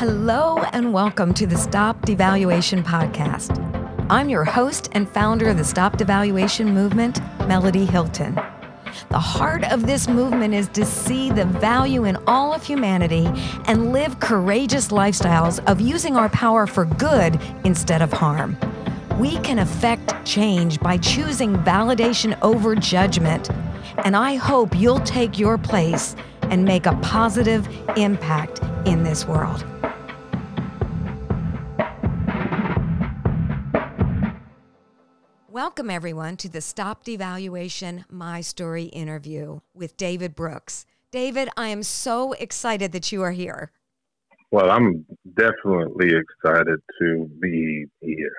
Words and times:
Hello, 0.00 0.56
and 0.72 0.94
welcome 0.94 1.34
to 1.34 1.46
the 1.46 1.58
Stop 1.58 2.00
Devaluation 2.06 2.82
Podcast. 2.82 3.58
I'm 4.08 4.30
your 4.30 4.44
host 4.44 4.88
and 4.92 5.06
founder 5.06 5.50
of 5.50 5.58
the 5.58 5.64
Stop 5.64 5.98
Devaluation 5.98 6.72
Movement, 6.72 7.20
Melody 7.46 7.84
Hilton. 7.84 8.34
The 9.10 9.18
heart 9.18 9.62
of 9.70 9.86
this 9.86 10.08
movement 10.08 10.54
is 10.54 10.68
to 10.68 10.86
see 10.86 11.30
the 11.30 11.44
value 11.44 12.04
in 12.04 12.16
all 12.26 12.54
of 12.54 12.64
humanity 12.64 13.26
and 13.66 13.92
live 13.92 14.20
courageous 14.20 14.88
lifestyles 14.88 15.62
of 15.70 15.82
using 15.82 16.16
our 16.16 16.30
power 16.30 16.66
for 16.66 16.86
good 16.86 17.38
instead 17.64 18.00
of 18.00 18.10
harm. 18.10 18.56
We 19.18 19.36
can 19.40 19.58
affect 19.58 20.24
change 20.24 20.80
by 20.80 20.96
choosing 20.96 21.56
validation 21.56 22.38
over 22.40 22.74
judgment, 22.74 23.50
and 23.98 24.16
I 24.16 24.36
hope 24.36 24.74
you'll 24.74 25.00
take 25.00 25.38
your 25.38 25.58
place 25.58 26.16
and 26.44 26.64
make 26.64 26.86
a 26.86 26.96
positive 27.02 27.68
impact 27.98 28.62
in 28.86 29.02
this 29.02 29.26
world. 29.26 29.69
Welcome, 35.62 35.90
everyone, 35.90 36.38
to 36.38 36.48
the 36.48 36.62
Stop 36.62 37.04
Devaluation 37.04 38.04
My 38.08 38.40
Story 38.40 38.84
interview 38.84 39.60
with 39.74 39.94
David 39.98 40.34
Brooks. 40.34 40.86
David, 41.12 41.50
I 41.54 41.68
am 41.68 41.82
so 41.82 42.32
excited 42.32 42.92
that 42.92 43.12
you 43.12 43.20
are 43.20 43.32
here. 43.32 43.70
Well, 44.50 44.70
I'm 44.70 45.04
definitely 45.34 46.14
excited 46.16 46.78
to 47.02 47.30
be 47.42 47.84
here. 48.00 48.32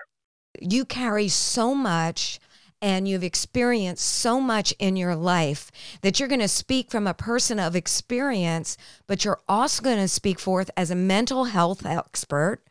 You 0.60 0.84
carry 0.84 1.28
so 1.28 1.76
much 1.76 2.40
and 2.82 3.08
you've 3.08 3.24
experienced 3.24 4.04
so 4.04 4.42
much 4.42 4.74
in 4.80 4.96
your 4.96 5.16
life 5.16 5.72
that 6.02 6.20
you're 6.20 6.28
going 6.28 6.42
to 6.42 6.48
speak 6.48 6.90
from 6.90 7.06
a 7.06 7.14
person 7.14 7.60
of 7.60 7.76
experience, 7.76 8.78
but 9.06 9.24
you're 9.24 9.42
also 9.48 9.84
going 9.84 10.00
to 10.00 10.08
speak 10.08 10.40
forth 10.40 10.72
as 10.76 10.90
a 10.90 10.96
mental 10.96 11.44
health 11.44 11.86
expert. 11.86 12.64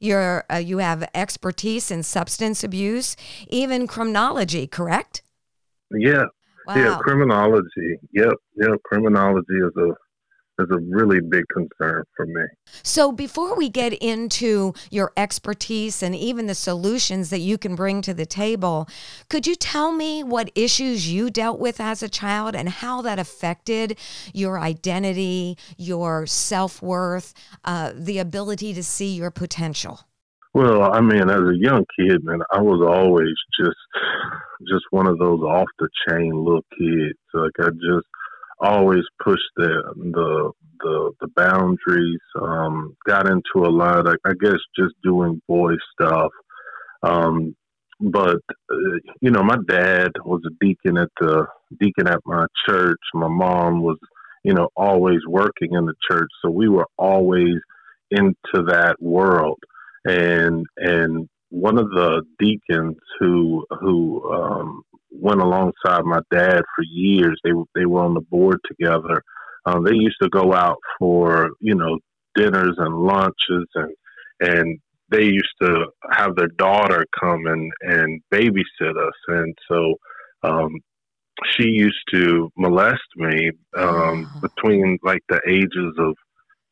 You're 0.00 0.44
uh, 0.50 0.56
you 0.56 0.78
have 0.78 1.08
expertise 1.14 1.90
in 1.90 2.02
substance 2.02 2.62
abuse, 2.62 3.16
even 3.48 3.86
criminology, 3.86 4.66
correct? 4.66 5.22
Yeah, 5.90 6.24
wow. 6.66 6.74
yeah, 6.76 6.98
criminology. 7.00 7.98
Yep, 8.12 8.34
yep. 8.56 8.82
Criminology 8.84 9.54
is 9.54 9.76
a 9.76 9.94
is 10.58 10.68
a 10.70 10.78
really 10.78 11.20
big 11.20 11.44
concern 11.52 12.04
for 12.16 12.26
me. 12.26 12.42
So, 12.82 13.12
before 13.12 13.56
we 13.56 13.68
get 13.68 13.92
into 13.94 14.74
your 14.90 15.12
expertise 15.16 16.02
and 16.02 16.14
even 16.14 16.46
the 16.46 16.54
solutions 16.54 17.30
that 17.30 17.40
you 17.40 17.58
can 17.58 17.74
bring 17.74 18.02
to 18.02 18.14
the 18.14 18.26
table, 18.26 18.88
could 19.28 19.46
you 19.46 19.54
tell 19.54 19.92
me 19.92 20.22
what 20.22 20.50
issues 20.54 21.10
you 21.10 21.30
dealt 21.30 21.58
with 21.58 21.80
as 21.80 22.02
a 22.02 22.08
child 22.08 22.54
and 22.54 22.68
how 22.68 23.02
that 23.02 23.18
affected 23.18 23.98
your 24.32 24.58
identity, 24.58 25.56
your 25.76 26.26
self 26.26 26.82
worth, 26.82 27.34
uh, 27.64 27.92
the 27.94 28.18
ability 28.18 28.74
to 28.74 28.82
see 28.82 29.14
your 29.14 29.30
potential? 29.30 30.00
Well, 30.54 30.92
I 30.92 31.00
mean, 31.00 31.28
as 31.28 31.40
a 31.40 31.56
young 31.56 31.84
kid, 31.98 32.24
man, 32.24 32.40
I 32.50 32.60
was 32.60 32.84
always 32.84 33.34
just 33.60 33.76
just 34.66 34.84
one 34.90 35.06
of 35.06 35.18
those 35.18 35.40
off 35.40 35.68
the 35.78 35.88
chain 36.08 36.32
little 36.32 36.64
kids. 36.76 37.18
Like 37.32 37.52
I 37.60 37.70
just 37.70 38.06
always 38.60 39.04
pushed 39.22 39.50
the 39.56 39.82
the 39.96 40.52
the, 40.80 41.12
the 41.20 41.28
boundaries. 41.36 42.20
Um, 42.40 42.96
got 43.06 43.28
into 43.28 43.66
a 43.66 43.70
lot. 43.70 44.06
Of, 44.06 44.16
I 44.24 44.32
guess 44.40 44.58
just 44.78 44.94
doing 45.02 45.42
boy 45.48 45.74
stuff. 45.92 46.30
Um, 47.02 47.54
but 48.00 48.38
uh, 48.70 48.98
you 49.20 49.30
know, 49.30 49.42
my 49.42 49.56
dad 49.68 50.12
was 50.24 50.42
a 50.46 50.64
deacon 50.64 50.98
at 50.98 51.10
the 51.20 51.46
deacon 51.80 52.06
at 52.06 52.20
my 52.24 52.46
church. 52.68 53.00
My 53.14 53.28
mom 53.28 53.82
was, 53.82 53.98
you 54.44 54.54
know, 54.54 54.68
always 54.76 55.20
working 55.26 55.72
in 55.72 55.86
the 55.86 55.94
church, 56.10 56.28
so 56.42 56.50
we 56.50 56.68
were 56.68 56.86
always 56.96 57.56
into 58.10 58.64
that 58.68 58.96
world. 59.00 59.58
And 60.04 60.64
and 60.76 61.28
one 61.50 61.78
of 61.78 61.90
the 61.90 62.22
deacons 62.38 62.96
who 63.18 63.66
who 63.80 64.30
um, 64.32 64.82
went 65.10 65.40
alongside 65.40 66.04
my 66.04 66.20
dad 66.30 66.62
for 66.74 66.84
years. 66.90 67.38
They 67.44 67.50
they 67.74 67.86
were 67.86 68.02
on 68.02 68.14
the 68.14 68.20
board 68.20 68.58
together. 68.66 69.22
Um, 69.66 69.84
they 69.84 69.94
used 69.94 70.18
to 70.22 70.28
go 70.28 70.54
out 70.54 70.78
for 70.98 71.50
you 71.60 71.74
know 71.74 71.98
dinners 72.34 72.74
and 72.78 72.94
lunches 72.94 73.66
and 73.74 73.94
and 74.40 74.78
they 75.10 75.24
used 75.24 75.54
to 75.62 75.86
have 76.12 76.36
their 76.36 76.48
daughter 76.58 77.04
come 77.18 77.46
and 77.46 77.72
and 77.82 78.20
babysit 78.32 78.96
us 78.96 79.14
and 79.28 79.54
so 79.68 79.94
um, 80.44 80.70
she 81.50 81.64
used 81.64 82.02
to 82.12 82.50
molest 82.56 83.00
me 83.16 83.50
um, 83.76 84.28
between 84.40 84.98
like 85.02 85.22
the 85.28 85.40
ages 85.48 85.94
of 85.98 86.14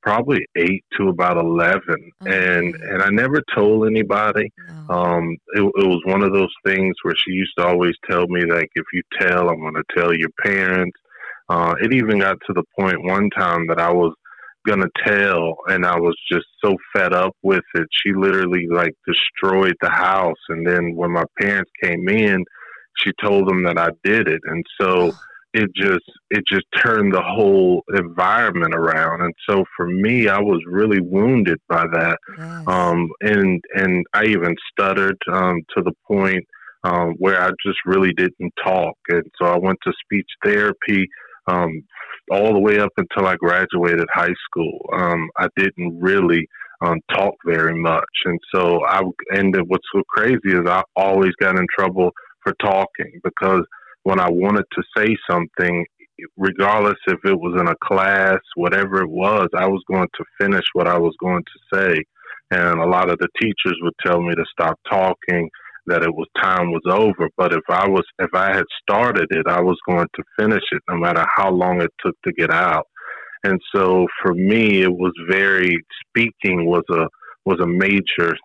probably 0.06 0.46
eight 0.56 0.84
to 0.96 1.08
about 1.08 1.36
11 1.36 1.82
and 2.26 2.76
and 2.76 3.02
i 3.02 3.10
never 3.10 3.42
told 3.52 3.88
anybody. 3.88 4.52
Um 4.88 5.36
it, 5.54 5.62
it, 5.62 5.86
was 5.88 6.00
one 6.04 6.22
of 6.22 6.32
those 6.32 6.54
things 6.64 6.94
where 7.02 7.16
she 7.16 7.32
used 7.32 7.54
to 7.58 7.66
always 7.66 7.94
tell 8.08 8.24
me 8.28 8.44
like 8.44 8.70
if 8.76 8.84
you 8.92 9.02
tell 9.20 9.48
i'm 9.48 9.60
going 9.60 9.74
to 9.74 9.82
tell 9.96 10.14
your 10.14 10.30
parents. 10.44 10.96
Uh 11.48 11.74
it 11.80 11.92
even 11.92 12.20
got 12.20 12.38
to 12.46 12.52
the 12.52 12.62
point 12.78 13.02
one 13.02 13.28
time 13.30 13.66
that 13.66 13.80
i 13.80 13.90
was 13.90 14.14
going 14.64 14.80
to 14.80 14.90
tell 15.04 15.56
and 15.66 15.84
i 15.84 15.98
was 15.98 16.16
just 16.30 16.46
so 16.64 16.76
fed 16.92 17.12
up 17.12 17.34
with 17.42 17.64
it 17.74 17.88
she 17.90 18.12
literally 18.12 18.68
like 18.70 18.94
destroyed 19.08 19.76
the 19.80 19.90
house. 19.90 20.42
And 20.50 20.64
then 20.64 20.94
when 20.94 21.10
my 21.10 21.24
parents 21.40 21.70
came 21.82 22.08
in 22.08 22.44
she 22.98 23.10
told 23.20 23.48
them 23.48 23.64
that 23.64 23.76
i 23.76 23.90
did 24.04 24.28
it. 24.28 24.42
And 24.44 24.64
so 24.80 25.12
it 25.56 25.70
just 25.74 26.04
it 26.30 26.44
just 26.46 26.66
turned 26.84 27.14
the 27.14 27.22
whole 27.22 27.82
environment 27.96 28.74
around. 28.74 29.22
And 29.22 29.34
so 29.48 29.64
for 29.76 29.86
me 29.86 30.28
i 30.28 30.38
was 30.38 30.60
really 30.66 31.00
wounded 31.00 31.58
by 31.68 31.86
that. 31.92 32.18
Yes. 32.38 32.64
um, 32.66 33.08
and 33.22 33.62
and 33.74 34.04
i 34.12 34.24
even 34.24 34.54
stuttered 34.70 35.18
um, 35.32 35.62
to 35.74 35.82
the 35.82 35.92
point 36.06 36.44
um, 36.84 37.14
where 37.18 37.40
i 37.40 37.50
just 37.64 37.78
really 37.86 38.12
didn't 38.12 38.52
talk. 38.62 38.96
And 39.08 39.24
so 39.40 39.46
i 39.46 39.56
went 39.56 39.78
to 39.84 39.92
speech 40.04 40.28
therapy 40.44 41.08
um, 41.48 41.82
all 42.30 42.52
the 42.52 42.60
way 42.60 42.78
up 42.78 42.92
until 42.98 43.26
i 43.26 43.36
graduated 43.36 44.06
high 44.12 44.36
school. 44.46 44.78
Um, 44.92 45.30
i 45.38 45.48
didn't 45.56 45.98
really 45.98 46.46
um, 46.82 47.00
talk 47.10 47.32
very 47.46 47.74
much. 47.74 48.14
And 48.26 48.38
so 48.54 48.84
i 48.84 49.00
ended 49.32 49.62
up, 49.62 49.68
what's 49.68 49.88
so 49.94 50.02
crazy 50.08 50.52
is 50.58 50.66
i 50.66 50.82
always 50.96 51.32
got 51.40 51.58
in 51.58 51.66
trouble 51.78 52.10
for 52.42 52.52
talking 52.60 53.12
because 53.24 53.64
when 54.06 54.20
I 54.20 54.30
wanted 54.30 54.66
to 54.72 54.82
say 54.96 55.16
something, 55.28 55.84
regardless 56.36 56.94
if 57.08 57.18
it 57.24 57.34
was 57.34 57.60
in 57.60 57.66
a 57.66 57.74
class, 57.82 58.38
whatever 58.54 59.02
it 59.02 59.10
was, 59.10 59.48
I 59.52 59.66
was 59.66 59.82
going 59.90 60.06
to 60.14 60.24
finish 60.40 60.62
what 60.74 60.86
I 60.86 60.96
was 60.96 61.12
going 61.20 61.42
to 61.42 61.76
say. 61.76 62.04
And 62.52 62.78
a 62.78 62.86
lot 62.86 63.10
of 63.10 63.18
the 63.18 63.26
teachers 63.42 63.76
would 63.82 63.94
tell 64.06 64.22
me 64.22 64.32
to 64.36 64.44
stop 64.52 64.78
talking, 64.88 65.50
that 65.88 66.04
it 66.04 66.14
was 66.14 66.28
time 66.40 66.70
was 66.70 66.82
over. 66.88 67.28
But 67.36 67.52
if 67.52 67.64
I 67.68 67.88
was 67.88 68.04
if 68.20 68.30
I 68.32 68.54
had 68.54 68.64
started 68.80 69.26
it, 69.30 69.48
I 69.48 69.60
was 69.60 69.76
going 69.88 70.06
to 70.14 70.22
finish 70.38 70.62
it 70.70 70.82
no 70.88 70.98
matter 70.98 71.24
how 71.34 71.50
long 71.50 71.80
it 71.80 71.90
took 72.04 72.14
to 72.26 72.32
get 72.32 72.52
out. 72.52 72.86
And 73.42 73.60
so 73.74 74.06
for 74.22 74.34
me 74.34 74.82
it 74.82 74.92
was 74.92 75.12
very 75.28 75.76
speaking 76.06 76.66
was 76.66 76.84
a 76.92 77.08
was 77.44 77.58
a 77.60 77.66
major 77.66 78.36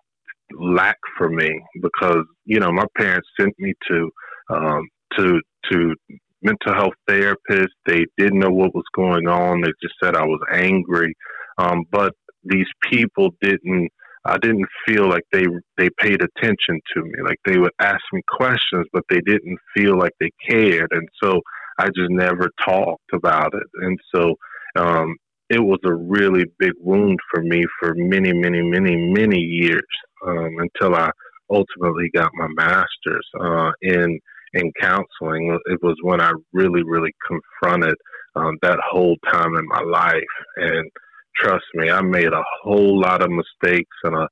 lack 0.58 0.98
for 1.16 1.28
me 1.28 1.50
because, 1.80 2.24
you 2.46 2.58
know, 2.58 2.72
my 2.72 2.86
parents 2.96 3.28
sent 3.38 3.54
me 3.60 3.74
to 3.88 4.10
um, 4.50 4.88
to 5.18 5.40
to 5.70 5.94
mental 6.42 6.74
health 6.74 6.94
therapists. 7.08 7.68
They 7.86 8.04
didn't 8.16 8.40
know 8.40 8.50
what 8.50 8.74
was 8.74 8.84
going 8.94 9.28
on. 9.28 9.60
They 9.60 9.72
just 9.82 9.94
said 10.02 10.16
I 10.16 10.24
was 10.24 10.40
angry. 10.52 11.14
Um, 11.58 11.84
but 11.90 12.14
these 12.44 12.66
people 12.90 13.30
didn't. 13.40 13.90
I 14.24 14.38
didn't 14.38 14.68
feel 14.86 15.08
like 15.08 15.24
they 15.32 15.46
they 15.76 15.88
paid 15.98 16.20
attention 16.22 16.80
to 16.94 17.02
me. 17.02 17.22
Like 17.24 17.38
they 17.44 17.58
would 17.58 17.72
ask 17.80 18.00
me 18.12 18.22
questions, 18.28 18.86
but 18.92 19.02
they 19.10 19.20
didn't 19.20 19.58
feel 19.76 19.98
like 19.98 20.12
they 20.20 20.30
cared. 20.48 20.88
And 20.92 21.08
so 21.22 21.40
I 21.78 21.86
just 21.86 22.10
never 22.10 22.48
talked 22.64 23.12
about 23.12 23.52
it. 23.54 23.66
And 23.84 23.98
so 24.14 24.36
um, 24.76 25.16
it 25.50 25.60
was 25.60 25.80
a 25.84 25.94
really 25.94 26.44
big 26.58 26.72
wound 26.78 27.18
for 27.30 27.42
me 27.42 27.64
for 27.80 27.94
many, 27.96 28.32
many, 28.32 28.62
many, 28.62 28.96
many 28.96 29.38
years 29.38 29.82
um, 30.26 30.50
until 30.58 30.94
I 30.94 31.10
ultimately 31.50 32.10
got 32.14 32.30
my 32.34 32.48
master's 32.56 33.28
uh, 33.40 33.72
in 33.82 34.18
in 34.54 34.72
counseling, 34.80 35.58
it 35.66 35.82
was 35.82 35.96
when 36.02 36.20
I 36.20 36.32
really, 36.52 36.82
really 36.82 37.14
confronted 37.26 37.94
um, 38.34 38.58
that 38.62 38.78
whole 38.90 39.16
time 39.30 39.56
in 39.56 39.66
my 39.66 39.80
life. 39.80 40.22
And 40.56 40.90
trust 41.36 41.64
me, 41.74 41.90
I 41.90 42.02
made 42.02 42.32
a 42.32 42.44
whole 42.62 43.00
lot 43.00 43.22
of 43.22 43.30
mistakes 43.30 43.96
and 44.04 44.14
a 44.14 44.28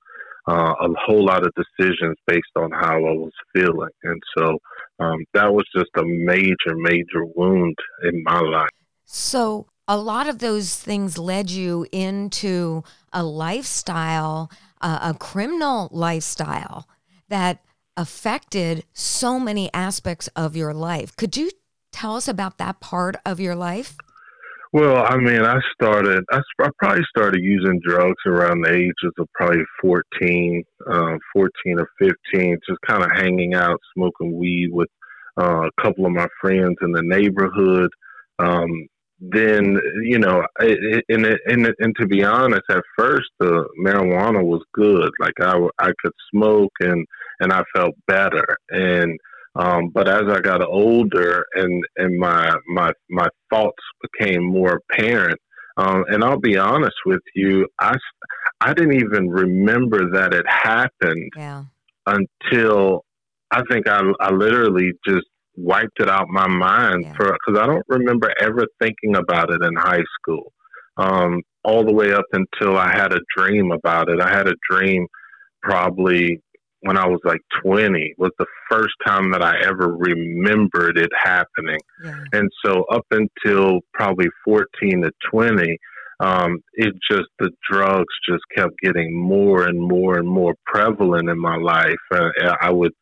uh, 0.48 0.72
a 0.80 0.88
whole 1.06 1.24
lot 1.24 1.46
of 1.46 1.52
decisions 1.54 2.16
based 2.26 2.56
on 2.56 2.70
how 2.72 2.96
I 2.96 3.12
was 3.12 3.32
feeling. 3.54 3.90
And 4.02 4.20
so 4.36 4.58
um, 4.98 5.24
that 5.34 5.52
was 5.52 5.64
just 5.76 5.90
a 5.96 6.02
major, 6.04 6.74
major 6.76 7.24
wound 7.36 7.76
in 8.04 8.22
my 8.24 8.40
life. 8.40 8.70
So 9.04 9.66
a 9.86 9.96
lot 9.96 10.28
of 10.28 10.38
those 10.38 10.76
things 10.76 11.18
led 11.18 11.50
you 11.50 11.86
into 11.92 12.82
a 13.12 13.22
lifestyle, 13.22 14.50
uh, 14.80 15.12
a 15.14 15.14
criminal 15.18 15.88
lifestyle 15.92 16.88
that 17.28 17.62
affected 17.96 18.84
so 18.92 19.38
many 19.38 19.72
aspects 19.74 20.28
of 20.36 20.56
your 20.56 20.72
life. 20.72 21.16
Could 21.16 21.36
you 21.36 21.50
tell 21.92 22.16
us 22.16 22.28
about 22.28 22.58
that 22.58 22.80
part 22.80 23.16
of 23.24 23.40
your 23.40 23.54
life? 23.54 23.96
Well, 24.72 25.04
I 25.04 25.16
mean, 25.16 25.42
I 25.42 25.58
started. 25.74 26.24
I, 26.30 26.40
I 26.60 26.68
probably 26.78 27.02
started 27.08 27.42
using 27.42 27.80
drugs 27.84 28.22
around 28.24 28.62
the 28.62 28.72
ages 28.72 29.12
of 29.18 29.26
probably 29.34 29.64
14, 29.82 30.62
uh, 30.88 31.16
14 31.32 31.80
or 31.80 31.88
fifteen. 31.98 32.56
Just 32.68 32.80
kind 32.86 33.02
of 33.02 33.10
hanging 33.10 33.54
out, 33.54 33.80
smoking 33.94 34.38
weed 34.38 34.68
with 34.70 34.88
uh, 35.40 35.66
a 35.66 35.82
couple 35.82 36.06
of 36.06 36.12
my 36.12 36.28
friends 36.40 36.76
in 36.82 36.92
the 36.92 37.02
neighborhood. 37.02 37.90
Um, 38.38 38.86
then 39.20 39.78
you 40.02 40.18
know, 40.18 40.42
and, 40.58 41.04
and 41.46 41.74
and 41.78 41.96
to 42.00 42.06
be 42.06 42.24
honest, 42.24 42.62
at 42.70 42.82
first 42.96 43.28
the 43.38 43.66
marijuana 43.78 44.42
was 44.42 44.62
good. 44.72 45.10
Like 45.20 45.34
I 45.40 45.56
I 45.78 45.90
could 46.02 46.12
smoke 46.32 46.72
and 46.80 47.06
and 47.40 47.52
I 47.52 47.62
felt 47.74 47.94
better. 48.06 48.56
And 48.70 49.18
um, 49.56 49.88
but 49.88 50.08
as 50.08 50.22
I 50.28 50.40
got 50.40 50.62
older 50.62 51.44
and 51.54 51.84
and 51.96 52.18
my 52.18 52.54
my 52.68 52.92
my 53.10 53.28
thoughts 53.50 53.82
became 54.02 54.44
more 54.44 54.80
apparent. 54.90 55.38
Um, 55.76 56.04
and 56.08 56.22
I'll 56.22 56.40
be 56.40 56.58
honest 56.58 56.96
with 57.06 57.22
you, 57.34 57.66
I 57.78 57.96
I 58.60 58.72
didn't 58.72 59.02
even 59.02 59.28
remember 59.28 60.10
that 60.12 60.34
it 60.34 60.46
happened 60.48 61.32
yeah. 61.36 61.64
until 62.06 63.04
I 63.50 63.62
think 63.70 63.88
I 63.88 64.00
I 64.20 64.30
literally 64.30 64.92
just 65.06 65.26
wiped 65.62 66.00
it 66.00 66.08
out 66.08 66.28
my 66.28 66.48
mind 66.48 67.04
yeah. 67.04 67.12
for 67.14 67.32
because 67.32 67.60
I 67.60 67.66
don't 67.66 67.84
remember 67.88 68.32
ever 68.40 68.66
thinking 68.80 69.16
about 69.16 69.52
it 69.52 69.62
in 69.62 69.74
high 69.76 70.04
school. 70.20 70.52
Um, 70.96 71.42
all 71.64 71.84
the 71.84 71.92
way 71.92 72.12
up 72.12 72.24
until 72.32 72.76
I 72.76 72.90
had 72.92 73.12
a 73.12 73.20
dream 73.36 73.70
about 73.70 74.08
it. 74.08 74.20
I 74.20 74.30
had 74.30 74.48
a 74.48 74.54
dream 74.70 75.06
probably 75.62 76.42
when 76.82 76.96
I 76.96 77.06
was 77.06 77.20
like 77.24 77.40
20 77.62 78.14
was 78.16 78.30
the 78.38 78.46
first 78.70 78.94
time 79.06 79.32
that 79.32 79.42
I 79.42 79.58
ever 79.62 79.94
remembered 79.94 80.98
it 80.98 81.10
happening. 81.14 81.78
Yeah. 82.02 82.24
And 82.32 82.48
so 82.64 82.84
up 82.90 83.04
until 83.10 83.80
probably 83.92 84.28
14 84.44 85.02
to 85.02 85.10
20, 85.30 85.76
um, 86.20 86.60
it 86.74 86.94
just, 87.10 87.28
the 87.38 87.50
drugs 87.70 88.14
just 88.28 88.42
kept 88.56 88.72
getting 88.82 89.14
more 89.14 89.66
and 89.66 89.78
more 89.78 90.18
and 90.18 90.28
more 90.28 90.54
prevalent 90.66 91.28
in 91.28 91.38
my 91.38 91.56
life. 91.56 91.94
Uh, 92.10 92.28
I 92.60 92.70
would 92.70 92.92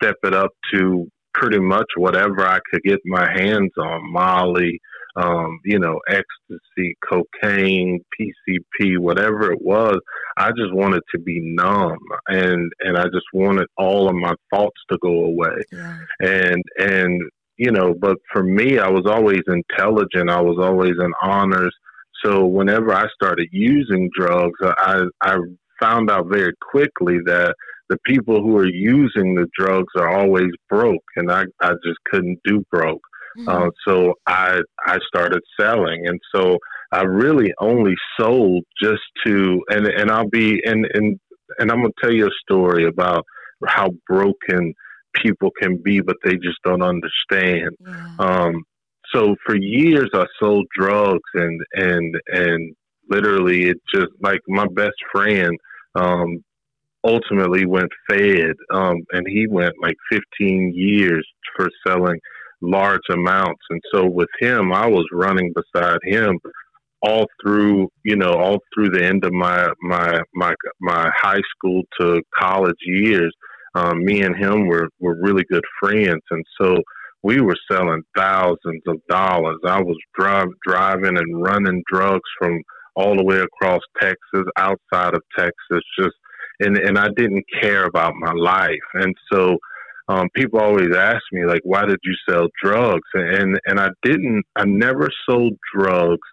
step 0.00 0.16
it 0.24 0.34
up 0.34 0.50
to 0.72 1.08
pretty 1.34 1.58
much 1.58 1.86
whatever 1.96 2.46
I 2.46 2.60
could 2.70 2.82
get 2.82 3.00
my 3.04 3.30
hands 3.30 3.72
on, 3.76 4.12
Molly, 4.12 4.80
um, 5.16 5.60
you 5.64 5.78
know, 5.78 6.00
ecstasy, 6.08 6.96
cocaine, 7.08 8.00
PCP, 8.18 8.98
whatever 8.98 9.52
it 9.52 9.60
was. 9.62 9.98
I 10.36 10.50
just 10.50 10.72
wanted 10.72 11.02
to 11.14 11.20
be 11.20 11.40
numb, 11.40 11.98
and 12.28 12.72
and 12.80 12.96
I 12.96 13.04
just 13.04 13.26
wanted 13.32 13.66
all 13.76 14.08
of 14.08 14.14
my 14.14 14.34
thoughts 14.52 14.80
to 14.90 14.98
go 15.02 15.24
away, 15.24 15.56
yeah. 15.72 15.98
and 16.20 16.62
and 16.78 17.22
you 17.56 17.70
know, 17.70 17.94
but 18.00 18.16
for 18.32 18.42
me, 18.42 18.78
I 18.78 18.88
was 18.88 19.04
always 19.06 19.42
intelligent. 19.46 20.30
I 20.30 20.40
was 20.40 20.58
always 20.60 20.94
in 20.98 21.12
honors. 21.22 21.74
So 22.24 22.46
whenever 22.46 22.92
I 22.92 23.06
started 23.14 23.48
using 23.52 24.10
drugs, 24.18 24.58
I 24.62 25.02
I 25.20 25.36
found 25.80 26.10
out 26.10 26.26
very 26.28 26.54
quickly 26.60 27.18
that 27.26 27.54
the 27.88 27.98
people 28.06 28.42
who 28.42 28.56
are 28.56 28.68
using 28.68 29.34
the 29.34 29.46
drugs 29.58 29.92
are 29.96 30.08
always 30.08 30.50
broke, 30.68 31.04
and 31.16 31.30
I, 31.30 31.44
I 31.60 31.72
just 31.84 31.98
couldn't 32.10 32.38
do 32.44 32.64
broke. 32.70 33.02
Mm-hmm. 33.38 33.48
Uh, 33.48 33.70
so 33.86 34.14
I 34.26 34.60
I 34.86 34.98
started 35.08 35.42
selling, 35.58 36.06
and 36.06 36.20
so 36.34 36.58
I 36.92 37.02
really 37.02 37.52
only 37.60 37.94
sold 38.18 38.64
just 38.80 39.02
to, 39.26 39.60
and 39.70 39.86
and 39.86 40.10
I'll 40.10 40.28
be 40.28 40.62
and 40.64 40.86
and 40.94 41.18
and 41.58 41.70
I'm 41.70 41.82
gonna 41.82 41.90
tell 42.00 42.12
you 42.12 42.26
a 42.26 42.40
story 42.42 42.86
about 42.86 43.24
how 43.66 43.90
broken 44.06 44.74
people 45.14 45.50
can 45.60 45.80
be, 45.82 46.00
but 46.00 46.16
they 46.24 46.34
just 46.34 46.58
don't 46.64 46.82
understand. 46.82 47.70
Yeah. 47.80 48.16
Um, 48.18 48.62
so 49.12 49.36
for 49.44 49.56
years 49.56 50.10
I 50.14 50.26
sold 50.40 50.66
drugs 50.76 51.20
and 51.34 51.60
and 51.74 52.16
and 52.28 52.74
literally 53.08 53.68
it 53.68 53.76
just 53.94 54.12
like 54.20 54.40
my 54.48 54.66
best 54.74 54.96
friend 55.12 55.58
um, 55.94 56.42
ultimately 57.04 57.66
went 57.66 57.90
fed, 58.08 58.54
um, 58.72 58.96
and 59.12 59.26
he 59.28 59.46
went 59.48 59.74
like 59.82 59.96
15 60.10 60.72
years 60.74 61.26
for 61.56 61.68
selling 61.86 62.18
large 62.60 63.02
amounts. 63.10 63.60
And 63.70 63.80
so 63.92 64.06
with 64.06 64.28
him, 64.40 64.72
I 64.72 64.86
was 64.86 65.06
running 65.12 65.52
beside 65.54 65.98
him 66.02 66.40
all 67.02 67.26
through, 67.42 67.88
you 68.04 68.16
know, 68.16 68.32
all 68.32 68.58
through 68.74 68.88
the 68.88 69.04
end 69.04 69.24
of 69.24 69.32
my 69.32 69.68
my 69.82 70.20
my 70.34 70.54
my 70.80 71.10
high 71.16 71.42
school 71.56 71.82
to 72.00 72.22
college 72.36 72.76
years. 72.86 73.32
Um, 73.74 74.04
me 74.04 74.22
and 74.22 74.36
him 74.36 74.66
were 74.66 74.88
were 75.00 75.20
really 75.20 75.44
good 75.50 75.64
friends, 75.80 76.22
and 76.30 76.44
so 76.60 76.78
we 77.22 77.40
were 77.40 77.56
selling 77.70 78.02
thousands 78.16 78.82
of 78.86 78.96
dollars. 79.08 79.58
I 79.66 79.82
was 79.82 79.96
drive, 80.14 80.48
driving 80.66 81.18
and 81.18 81.42
running 81.42 81.82
drugs 81.90 82.28
from 82.38 82.60
all 82.96 83.16
the 83.16 83.24
way 83.24 83.40
across 83.40 83.80
Texas, 84.00 84.44
outside 84.56 85.14
of 85.14 85.22
Texas, 85.36 85.82
just 85.98 86.14
and 86.60 86.76
and 86.76 86.98
I 86.98 87.08
didn't 87.16 87.44
care 87.60 87.84
about 87.84 88.14
my 88.14 88.32
life, 88.32 88.86
and 88.94 89.14
so 89.32 89.58
um, 90.08 90.28
people 90.34 90.60
always 90.60 90.94
ask 90.94 91.22
me 91.32 91.46
like, 91.46 91.62
why 91.64 91.86
did 91.86 91.98
you 92.04 92.14
sell 92.28 92.48
drugs? 92.62 93.08
And 93.14 93.58
and 93.66 93.80
I 93.80 93.88
didn't. 94.02 94.44
I 94.56 94.64
never 94.64 95.08
sold 95.28 95.54
drugs 95.74 96.28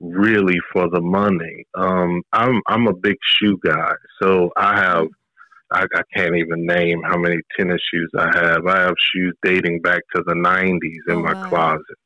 really 0.00 0.58
for 0.72 0.88
the 0.90 1.00
money. 1.00 1.64
Um, 1.74 2.22
I'm 2.32 2.60
I'm 2.66 2.86
a 2.86 2.94
big 2.94 3.16
shoe 3.22 3.58
guy, 3.64 3.92
so 4.22 4.50
I 4.56 4.78
have. 4.78 5.06
I, 5.72 5.84
I 5.96 6.02
can't 6.14 6.36
even 6.36 6.64
name 6.64 7.02
how 7.02 7.18
many 7.18 7.38
tennis 7.58 7.80
shoes 7.92 8.08
I 8.16 8.30
have. 8.38 8.66
I 8.68 8.82
have 8.82 8.94
shoes 9.12 9.34
dating 9.42 9.80
back 9.80 10.02
to 10.14 10.22
the 10.24 10.34
'90s 10.34 10.78
in 11.12 11.16
oh, 11.16 11.22
my 11.22 11.32
wow. 11.32 11.48
closet, 11.48 11.98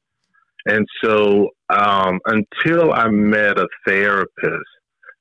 and 0.64 0.86
so 1.04 1.48
um, 1.68 2.20
until 2.24 2.92
I 2.94 3.08
met 3.08 3.58
a 3.58 3.68
therapist 3.86 4.64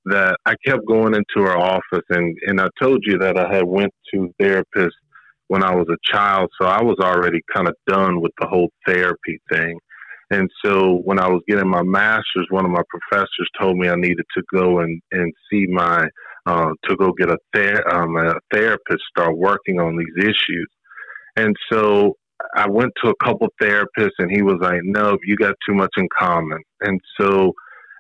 that 0.06 0.38
I 0.46 0.56
kept 0.66 0.88
going 0.88 1.14
into 1.14 1.46
her 1.46 1.58
office 1.58 2.06
and, 2.10 2.38
and 2.48 2.62
I 2.62 2.68
told 2.82 3.04
you 3.06 3.18
that 3.20 3.38
I 3.38 3.54
had 3.54 3.66
went 3.66 3.94
to 4.14 4.34
therapist 4.40 4.96
when 5.48 5.64
I 5.64 5.76
was 5.76 5.88
a 5.90 6.14
child, 6.14 6.50
so 6.60 6.68
I 6.68 6.82
was 6.82 6.98
already 7.02 7.42
kind 7.54 7.68
of 7.68 7.76
done 7.88 8.22
with 8.22 8.32
the 8.40 8.48
whole 8.48 8.70
therapy 8.86 9.40
thing. 9.52 9.80
And 10.32 10.48
so 10.64 11.02
when 11.06 11.20
I 11.20 11.28
was 11.28 11.42
getting 11.48 11.68
my 11.68 11.82
master's, 11.82 12.46
one 12.52 12.66
of 12.66 12.72
my 12.72 12.84
professors 12.88 13.50
told 13.60 13.78
me 13.78 13.90
I 13.90 13.96
needed 13.96 14.26
to 14.38 14.44
go 14.54 14.80
and, 14.80 15.02
and 15.12 15.34
see 15.52 15.66
my, 15.68 16.08
uh, 16.46 16.70
to 16.88 16.96
go 16.98 17.12
get 17.14 17.32
a, 17.32 17.38
ther- 17.52 17.88
um, 17.92 18.16
a 18.16 18.36
therapist, 18.54 19.02
start 19.10 19.36
working 19.36 19.80
on 19.80 19.98
these 19.98 20.24
issues. 20.24 20.70
And 21.36 21.56
so 21.72 22.16
I 22.56 22.70
went 22.70 22.92
to 23.04 23.10
a 23.10 23.26
couple 23.26 23.48
therapists 23.62 24.20
and 24.20 24.30
he 24.32 24.44
was 24.44 24.58
like, 24.62 24.82
no, 24.84 25.18
you 25.24 25.36
got 25.36 25.56
too 25.68 25.74
much 25.74 25.92
in 25.98 26.08
common. 26.18 26.60
And 26.82 27.02
so 27.20 27.54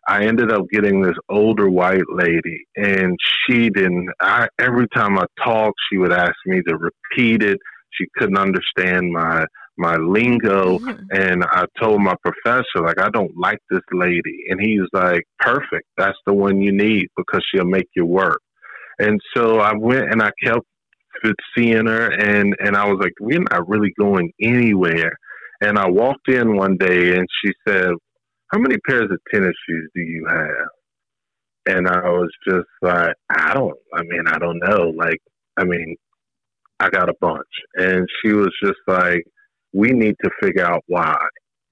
I 0.09 0.25
ended 0.25 0.51
up 0.51 0.67
getting 0.71 1.03
this 1.03 1.15
older 1.29 1.69
white 1.69 2.09
lady, 2.11 2.65
and 2.75 3.15
she 3.45 3.69
didn't. 3.69 4.09
I, 4.19 4.47
every 4.57 4.87
time 4.87 5.19
I 5.19 5.25
talked, 5.43 5.77
she 5.87 5.99
would 5.99 6.11
ask 6.11 6.33
me 6.47 6.63
to 6.67 6.75
repeat 6.77 7.43
it. 7.43 7.59
She 7.91 8.05
couldn't 8.17 8.37
understand 8.37 9.11
my 9.11 9.45
my 9.77 9.97
lingo, 9.97 10.79
mm-hmm. 10.79 11.03
and 11.11 11.43
I 11.43 11.65
told 11.79 12.01
my 12.01 12.15
professor 12.23 12.83
like 12.83 12.99
I 12.99 13.09
don't 13.11 13.37
like 13.37 13.59
this 13.69 13.83
lady, 13.93 14.45
and 14.49 14.59
he 14.59 14.79
was 14.79 14.89
like, 14.93 15.25
"Perfect, 15.39 15.85
that's 15.95 16.17
the 16.25 16.33
one 16.33 16.59
you 16.59 16.71
need 16.71 17.07
because 17.15 17.45
she'll 17.45 17.65
make 17.65 17.87
you 17.95 18.05
work." 18.07 18.41
And 18.97 19.21
so 19.35 19.59
I 19.59 19.73
went 19.77 20.11
and 20.11 20.23
I 20.23 20.31
kept 20.43 20.65
seeing 21.55 21.85
her, 21.85 22.09
and 22.09 22.55
and 22.59 22.75
I 22.75 22.85
was 22.85 22.97
like, 22.99 23.13
"We're 23.19 23.45
not 23.51 23.69
really 23.69 23.93
going 23.99 24.31
anywhere." 24.41 25.15
And 25.61 25.77
I 25.77 25.87
walked 25.87 26.29
in 26.29 26.55
one 26.55 26.77
day, 26.77 27.15
and 27.15 27.27
she 27.43 27.51
said, 27.67 27.91
how 28.51 28.59
many 28.59 28.77
pairs 28.87 29.09
of 29.11 29.19
tennis 29.31 29.53
shoes 29.67 29.89
do 29.95 30.01
you 30.01 30.25
have? 30.27 30.67
And 31.77 31.87
I 31.87 32.09
was 32.09 32.29
just 32.47 32.67
like, 32.81 33.13
I 33.29 33.53
don't, 33.53 33.77
I 33.93 34.01
mean, 34.03 34.23
I 34.27 34.39
don't 34.39 34.59
know. 34.59 34.91
Like, 34.95 35.19
I 35.57 35.65
mean, 35.65 35.95
I 36.79 36.89
got 36.89 37.09
a 37.09 37.13
bunch. 37.21 37.47
And 37.75 38.07
she 38.21 38.33
was 38.33 38.51
just 38.63 38.79
like, 38.87 39.23
we 39.73 39.89
need 39.89 40.15
to 40.23 40.31
figure 40.41 40.65
out 40.65 40.83
why. 40.87 41.17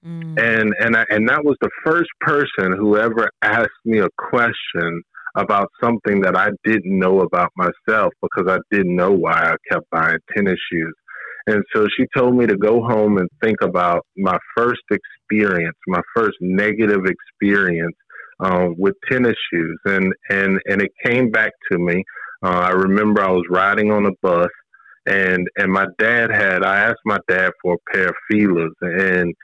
Mm. 0.06 0.38
And 0.38 0.72
and 0.78 0.96
I, 0.96 1.04
and 1.10 1.28
that 1.28 1.44
was 1.44 1.56
the 1.60 1.70
first 1.84 2.10
person 2.20 2.72
who 2.72 2.96
ever 2.96 3.28
asked 3.42 3.70
me 3.84 3.98
a 3.98 4.08
question 4.16 5.02
about 5.36 5.68
something 5.82 6.20
that 6.20 6.36
I 6.36 6.50
didn't 6.64 6.98
know 6.98 7.20
about 7.20 7.50
myself 7.56 8.12
because 8.22 8.46
I 8.48 8.58
didn't 8.70 8.94
know 8.94 9.10
why 9.10 9.32
I 9.32 9.56
kept 9.70 9.90
buying 9.90 10.18
tennis 10.34 10.58
shoes. 10.70 10.94
And 11.48 11.64
so 11.74 11.86
she 11.96 12.04
told 12.14 12.34
me 12.34 12.46
to 12.46 12.56
go 12.56 12.82
home 12.82 13.16
and 13.16 13.28
think 13.42 13.56
about 13.62 14.04
my 14.18 14.36
first 14.54 14.82
experience, 14.90 15.76
my 15.86 16.02
first 16.14 16.36
negative 16.42 17.06
experience 17.06 17.96
uh, 18.40 18.66
with 18.76 18.94
tennis 19.10 19.36
shoes. 19.50 19.80
And, 19.86 20.12
and, 20.28 20.60
and 20.66 20.82
it 20.82 20.90
came 21.02 21.30
back 21.30 21.52
to 21.72 21.78
me. 21.78 22.04
Uh, 22.44 22.48
I 22.48 22.70
remember 22.70 23.22
I 23.22 23.30
was 23.30 23.46
riding 23.50 23.90
on 23.90 24.04
a 24.04 24.12
bus 24.22 24.50
and, 25.06 25.48
and 25.56 25.72
my 25.72 25.86
dad 25.98 26.30
had, 26.30 26.62
I 26.62 26.80
asked 26.80 27.00
my 27.06 27.18
dad 27.28 27.52
for 27.62 27.76
a 27.76 27.92
pair 27.92 28.08
of 28.08 28.14
Filas, 28.30 28.68
and 28.82 29.34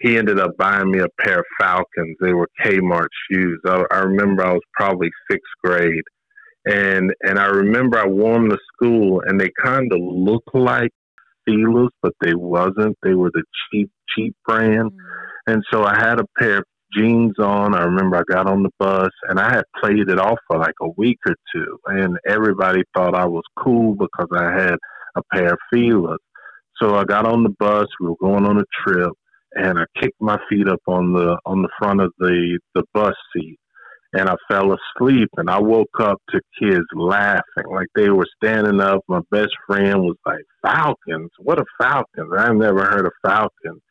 he 0.00 0.18
ended 0.18 0.40
up 0.40 0.56
buying 0.58 0.90
me 0.90 0.98
a 0.98 1.22
pair 1.22 1.38
of 1.38 1.44
Falcons. 1.60 2.16
They 2.20 2.32
were 2.32 2.48
Kmart 2.64 3.06
shoes. 3.30 3.60
I, 3.64 3.84
I 3.92 3.98
remember 4.00 4.44
I 4.44 4.54
was 4.54 4.62
probably 4.76 5.10
sixth 5.30 5.52
grade 5.62 6.02
and 6.66 7.12
and 7.22 7.38
I 7.38 7.46
remember 7.46 7.98
I 7.98 8.06
wore 8.06 8.34
them 8.34 8.50
to 8.50 8.58
school, 8.72 9.22
and 9.26 9.40
they 9.40 9.50
kind 9.62 9.92
of 9.92 9.98
looked 10.00 10.54
like 10.54 10.90
Filas, 11.48 11.90
but 12.02 12.12
they 12.20 12.34
wasn't. 12.34 12.96
They 13.02 13.14
were 13.14 13.30
the 13.32 13.44
cheap, 13.70 13.90
cheap 14.14 14.34
brand. 14.46 14.92
Mm. 14.92 14.98
And 15.46 15.62
so 15.72 15.84
I 15.84 15.94
had 15.96 16.20
a 16.20 16.26
pair 16.38 16.58
of 16.58 16.64
jeans 16.96 17.34
on. 17.38 17.74
I 17.74 17.82
remember 17.82 18.16
I 18.16 18.22
got 18.32 18.46
on 18.46 18.62
the 18.62 18.70
bus 18.78 19.10
and 19.28 19.38
I 19.38 19.50
had 19.50 19.64
played 19.82 20.08
it 20.08 20.18
off 20.18 20.38
for 20.46 20.58
like 20.58 20.74
a 20.80 20.88
week 20.96 21.18
or 21.26 21.34
two, 21.54 21.78
and 21.86 22.18
everybody 22.26 22.82
thought 22.94 23.14
I 23.14 23.26
was 23.26 23.44
cool 23.58 23.94
because 23.94 24.28
I 24.36 24.52
had 24.52 24.76
a 25.16 25.22
pair 25.32 25.52
of 25.52 25.58
Filas. 25.72 26.18
So 26.80 26.96
I 26.96 27.04
got 27.04 27.26
on 27.26 27.42
the 27.42 27.54
bus. 27.58 27.86
We 28.00 28.08
were 28.08 28.16
going 28.20 28.46
on 28.46 28.58
a 28.58 28.64
trip, 28.84 29.12
and 29.52 29.78
I 29.78 29.84
kicked 30.00 30.20
my 30.20 30.38
feet 30.48 30.68
up 30.68 30.80
on 30.86 31.12
the 31.12 31.38
on 31.46 31.62
the 31.62 31.68
front 31.78 32.00
of 32.00 32.12
the 32.18 32.58
the 32.74 32.84
bus 32.92 33.14
seat, 33.34 33.58
and 34.14 34.28
I 34.28 34.36
fell 34.48 34.74
asleep. 34.74 35.28
And 35.36 35.50
I 35.50 35.60
woke 35.60 36.00
up 36.00 36.20
to 36.30 36.40
kids 36.60 36.86
laughing 36.94 37.70
like 37.70 37.88
they 37.94 38.10
were 38.10 38.26
standing 38.42 38.80
up. 38.80 39.00
My 39.08 39.20
best 39.30 39.52
friend 39.66 40.02
was 40.02 40.16
like, 40.24 40.44
"Falcons? 40.62 41.30
What 41.38 41.60
a 41.60 41.64
Falcons? 41.80 42.32
I've 42.36 42.56
never 42.56 42.84
heard 42.84 43.06
of 43.06 43.12
Falcons." 43.22 43.82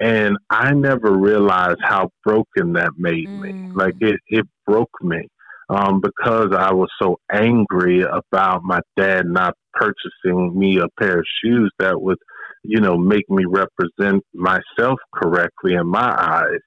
And 0.00 0.38
I 0.48 0.72
never 0.72 1.12
realized 1.12 1.80
how 1.82 2.08
broken 2.24 2.72
that 2.72 2.92
made 2.96 3.28
mm. 3.28 3.40
me. 3.40 3.72
Like 3.74 3.94
it, 4.00 4.18
it 4.28 4.46
broke 4.66 4.90
me 5.02 5.28
um, 5.70 6.00
because 6.00 6.48
I 6.56 6.72
was 6.72 6.88
so 7.00 7.18
angry 7.30 8.02
about 8.02 8.62
my 8.64 8.80
dad 8.96 9.26
not 9.26 9.54
purchasing 9.74 10.58
me 10.58 10.78
a 10.78 10.88
pair 10.98 11.18
of 11.18 11.24
shoes 11.42 11.70
that 11.78 12.00
would, 12.00 12.18
you 12.64 12.80
know, 12.80 12.98
make 12.98 13.28
me 13.30 13.44
represent 13.46 14.24
myself 14.34 14.98
correctly 15.14 15.74
in 15.74 15.86
my 15.86 16.14
eyes. 16.18 16.60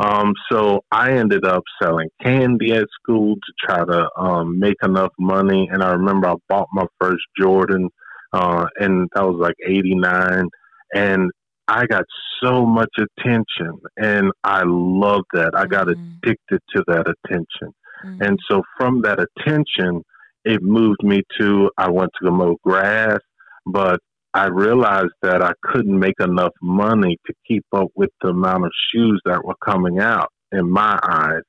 Um, 0.00 0.32
so 0.50 0.80
I 0.90 1.12
ended 1.12 1.44
up 1.44 1.62
selling 1.80 2.08
candy 2.22 2.72
at 2.72 2.86
school 3.00 3.36
to 3.36 3.52
try 3.66 3.84
to 3.84 4.08
um, 4.18 4.58
make 4.58 4.76
enough 4.82 5.12
money. 5.18 5.68
And 5.72 5.82
I 5.82 5.92
remember 5.92 6.28
I 6.28 6.34
bought 6.48 6.68
my 6.72 6.86
first 7.00 7.22
Jordan, 7.38 7.88
uh, 8.32 8.66
and 8.80 9.08
that 9.14 9.22
was 9.22 9.38
like 9.38 9.54
'89. 9.66 10.48
And 10.94 11.30
I 11.68 11.86
got 11.86 12.04
so 12.42 12.66
much 12.66 12.90
attention, 12.98 13.78
and 13.96 14.30
I 14.42 14.62
loved 14.66 15.26
that. 15.32 15.52
I 15.54 15.66
got 15.66 15.86
mm-hmm. 15.86 16.12
addicted 16.22 16.60
to 16.74 16.84
that 16.88 17.06
attention. 17.08 17.74
Mm-hmm. 18.04 18.22
And 18.22 18.38
so 18.50 18.62
from 18.76 19.02
that 19.02 19.18
attention, 19.18 20.02
it 20.44 20.62
moved 20.62 21.02
me 21.02 21.22
to 21.40 21.70
I 21.78 21.90
went 21.90 22.10
to 22.18 22.28
go 22.28 22.36
mow 22.36 22.56
grass, 22.62 23.20
but 23.66 24.00
I 24.34 24.46
realized 24.46 25.14
that 25.22 25.42
I 25.42 25.52
couldn't 25.62 25.98
make 25.98 26.18
enough 26.18 26.52
money 26.60 27.16
to 27.26 27.34
keep 27.46 27.64
up 27.72 27.88
with 27.94 28.10
the 28.20 28.30
amount 28.30 28.64
of 28.64 28.72
shoes 28.92 29.20
that 29.24 29.44
were 29.44 29.54
coming 29.64 30.00
out 30.00 30.28
in 30.50 30.68
my 30.68 30.98
eyes. 31.04 31.42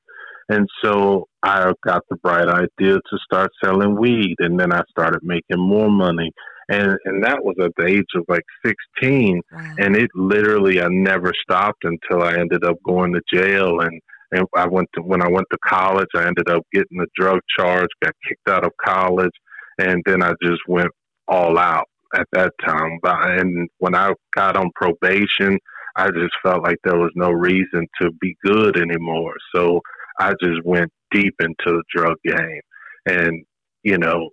And 0.48 0.68
so 0.82 1.26
I 1.42 1.72
got 1.84 2.02
the 2.08 2.16
bright 2.22 2.46
idea 2.48 2.94
to 2.94 3.18
start 3.24 3.50
selling 3.62 3.98
weed. 3.98 4.36
And 4.38 4.58
then 4.58 4.72
I 4.72 4.82
started 4.88 5.18
making 5.24 5.58
more 5.58 5.90
money. 5.90 6.30
And, 6.68 6.96
and 7.04 7.24
that 7.24 7.44
was 7.44 7.56
at 7.60 7.72
the 7.76 7.86
age 7.86 8.06
of 8.14 8.24
like 8.28 8.44
16. 8.64 9.40
Wow. 9.50 9.74
And 9.78 9.96
it 9.96 10.10
literally, 10.14 10.80
I 10.80 10.86
never 10.88 11.32
stopped 11.42 11.82
until 11.82 12.22
I 12.22 12.34
ended 12.38 12.62
up 12.62 12.76
going 12.84 13.12
to 13.14 13.20
jail. 13.32 13.80
And, 13.80 14.00
and 14.30 14.46
I 14.54 14.68
went 14.68 14.88
to, 14.94 15.02
when 15.02 15.22
I 15.22 15.28
went 15.28 15.46
to 15.50 15.58
college, 15.64 16.08
I 16.14 16.24
ended 16.24 16.48
up 16.48 16.62
getting 16.72 17.00
a 17.00 17.06
drug 17.20 17.40
charge, 17.58 17.88
got 18.00 18.14
kicked 18.28 18.48
out 18.48 18.64
of 18.64 18.70
college. 18.84 19.32
And 19.78 20.02
then 20.06 20.22
I 20.22 20.34
just 20.40 20.62
went 20.68 20.90
all 21.26 21.58
out 21.58 21.88
at 22.16 22.26
that 22.32 22.52
time. 22.64 22.98
But, 23.02 23.30
and 23.30 23.68
when 23.78 23.94
I 23.94 24.12
got 24.34 24.56
on 24.56 24.70
probation, 24.74 25.58
I 25.96 26.10
just 26.10 26.34
felt 26.42 26.62
like 26.62 26.78
there 26.84 26.98
was 26.98 27.12
no 27.14 27.30
reason 27.30 27.86
to 28.00 28.10
be 28.20 28.36
good 28.44 28.78
anymore. 28.78 29.34
So 29.54 29.80
I 30.18 30.32
just 30.42 30.64
went 30.64 30.90
deep 31.10 31.34
into 31.40 31.56
the 31.66 31.82
drug 31.94 32.16
game. 32.24 32.60
And, 33.06 33.44
you 33.82 33.98
know, 33.98 34.30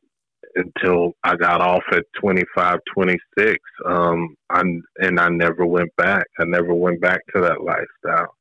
until 0.55 1.13
I 1.23 1.35
got 1.35 1.61
off 1.61 1.83
at 1.91 2.03
25, 2.19 2.79
26, 2.93 3.59
um, 3.85 4.35
I, 4.49 4.61
and 4.97 5.19
I 5.19 5.29
never 5.29 5.65
went 5.65 5.95
back. 5.95 6.25
I 6.39 6.45
never 6.45 6.73
went 6.73 7.01
back 7.01 7.21
to 7.33 7.41
that 7.41 7.63
lifestyle. 7.63 8.35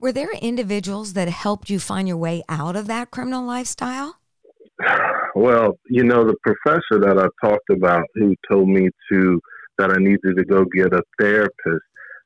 Were 0.00 0.12
there 0.12 0.30
individuals 0.40 1.14
that 1.14 1.28
helped 1.28 1.68
you 1.68 1.80
find 1.80 2.06
your 2.06 2.16
way 2.16 2.42
out 2.48 2.76
of 2.76 2.86
that 2.86 3.10
criminal 3.10 3.44
lifestyle? 3.44 4.17
Well, 5.34 5.78
you 5.88 6.04
know, 6.04 6.24
the 6.24 6.36
professor 6.42 7.00
that 7.00 7.18
I 7.18 7.46
talked 7.46 7.70
about 7.70 8.04
who 8.14 8.34
told 8.50 8.68
me 8.68 8.88
to 9.12 9.40
that 9.78 9.90
I 9.90 9.96
needed 9.98 10.36
to 10.36 10.44
go 10.44 10.64
get 10.64 10.92
a 10.92 11.02
therapist. 11.20 11.84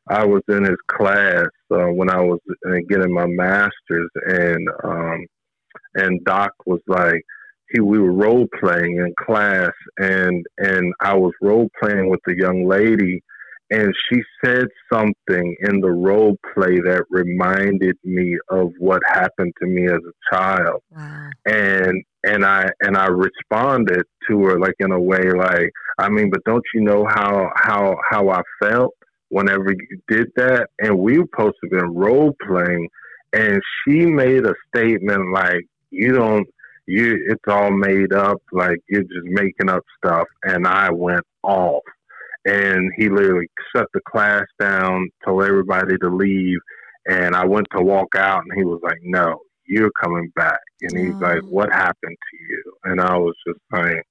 I 0.08 0.24
was 0.24 0.42
in 0.48 0.64
his 0.64 0.78
class 0.90 1.46
uh, 1.70 1.86
when 1.86 2.10
I 2.10 2.20
was 2.20 2.40
uh, 2.66 2.76
getting 2.88 3.12
my 3.12 3.26
master's, 3.26 4.10
and 4.26 4.68
um, 4.82 5.26
and 5.94 6.24
Doc 6.24 6.52
was 6.66 6.80
like, 6.88 7.22
he 7.70 7.80
we 7.80 7.98
were 7.98 8.12
role 8.12 8.46
playing 8.60 8.96
in 8.96 9.14
class, 9.24 9.72
and 9.98 10.44
and 10.58 10.92
I 11.00 11.14
was 11.14 11.32
role 11.40 11.68
playing 11.80 12.10
with 12.10 12.20
a 12.28 12.36
young 12.36 12.66
lady, 12.66 13.22
and 13.70 13.92
she 14.08 14.20
said 14.44 14.66
something 14.92 15.56
in 15.60 15.80
the 15.80 15.90
role 15.90 16.36
play 16.54 16.80
that 16.80 17.04
reminded 17.10 17.96
me 18.04 18.36
of 18.50 18.72
what 18.78 19.02
happened 19.06 19.52
to 19.62 19.68
me 19.68 19.84
as 19.84 19.92
a 19.92 20.34
child 20.34 20.82
wow. 20.90 21.30
and 21.46 22.02
and 22.24 22.44
i 22.44 22.68
and 22.80 22.96
i 22.96 23.06
responded 23.06 24.04
to 24.28 24.44
her 24.44 24.58
like 24.58 24.74
in 24.78 24.92
a 24.92 25.00
way 25.00 25.30
like 25.36 25.70
i 25.98 26.08
mean 26.08 26.30
but 26.30 26.42
don't 26.44 26.64
you 26.74 26.80
know 26.80 27.06
how 27.08 27.50
how 27.56 27.96
how 28.10 28.28
i 28.30 28.40
felt 28.62 28.94
whenever 29.32 29.72
you 29.72 29.98
did 30.08 30.30
that? 30.36 30.68
And 30.78 30.98
we 30.98 31.18
were 31.18 31.24
supposed 31.34 31.56
to 31.64 31.70
been 31.70 31.94
role 31.94 32.36
playing 32.46 32.88
and 33.32 33.62
she 33.82 34.04
made 34.04 34.44
a 34.44 34.54
statement 34.68 35.32
like 35.32 35.64
you 35.90 36.12
don't 36.12 36.46
you 36.86 37.18
it's 37.28 37.42
all 37.48 37.70
made 37.70 38.12
up 38.12 38.42
like 38.52 38.76
you're 38.90 39.02
just 39.02 39.24
making 39.24 39.70
up 39.70 39.82
stuff 39.96 40.26
and 40.44 40.66
i 40.66 40.90
went 40.90 41.24
off. 41.42 41.82
And 42.44 42.90
he 42.96 43.08
literally 43.08 43.46
shut 43.74 43.86
the 43.94 44.00
class 44.06 44.44
down, 44.60 45.08
told 45.24 45.44
everybody 45.44 45.96
to 45.98 46.08
leave, 46.08 46.58
and 47.08 47.36
I 47.36 47.46
went 47.46 47.68
to 47.76 47.84
walk 47.84 48.16
out, 48.16 48.42
and 48.42 48.50
he 48.56 48.64
was 48.64 48.80
like, 48.82 48.98
"No, 49.04 49.38
you're 49.66 49.90
coming 50.02 50.30
back." 50.34 50.60
And 50.82 50.98
he's 50.98 51.14
like, 51.16 51.42
"What 51.42 51.72
happened 51.72 52.16
to 52.30 52.36
you?" 52.48 52.62
And 52.84 53.00
I 53.00 53.16
was 53.16 53.34
just 53.46 53.60
like, 53.70 54.02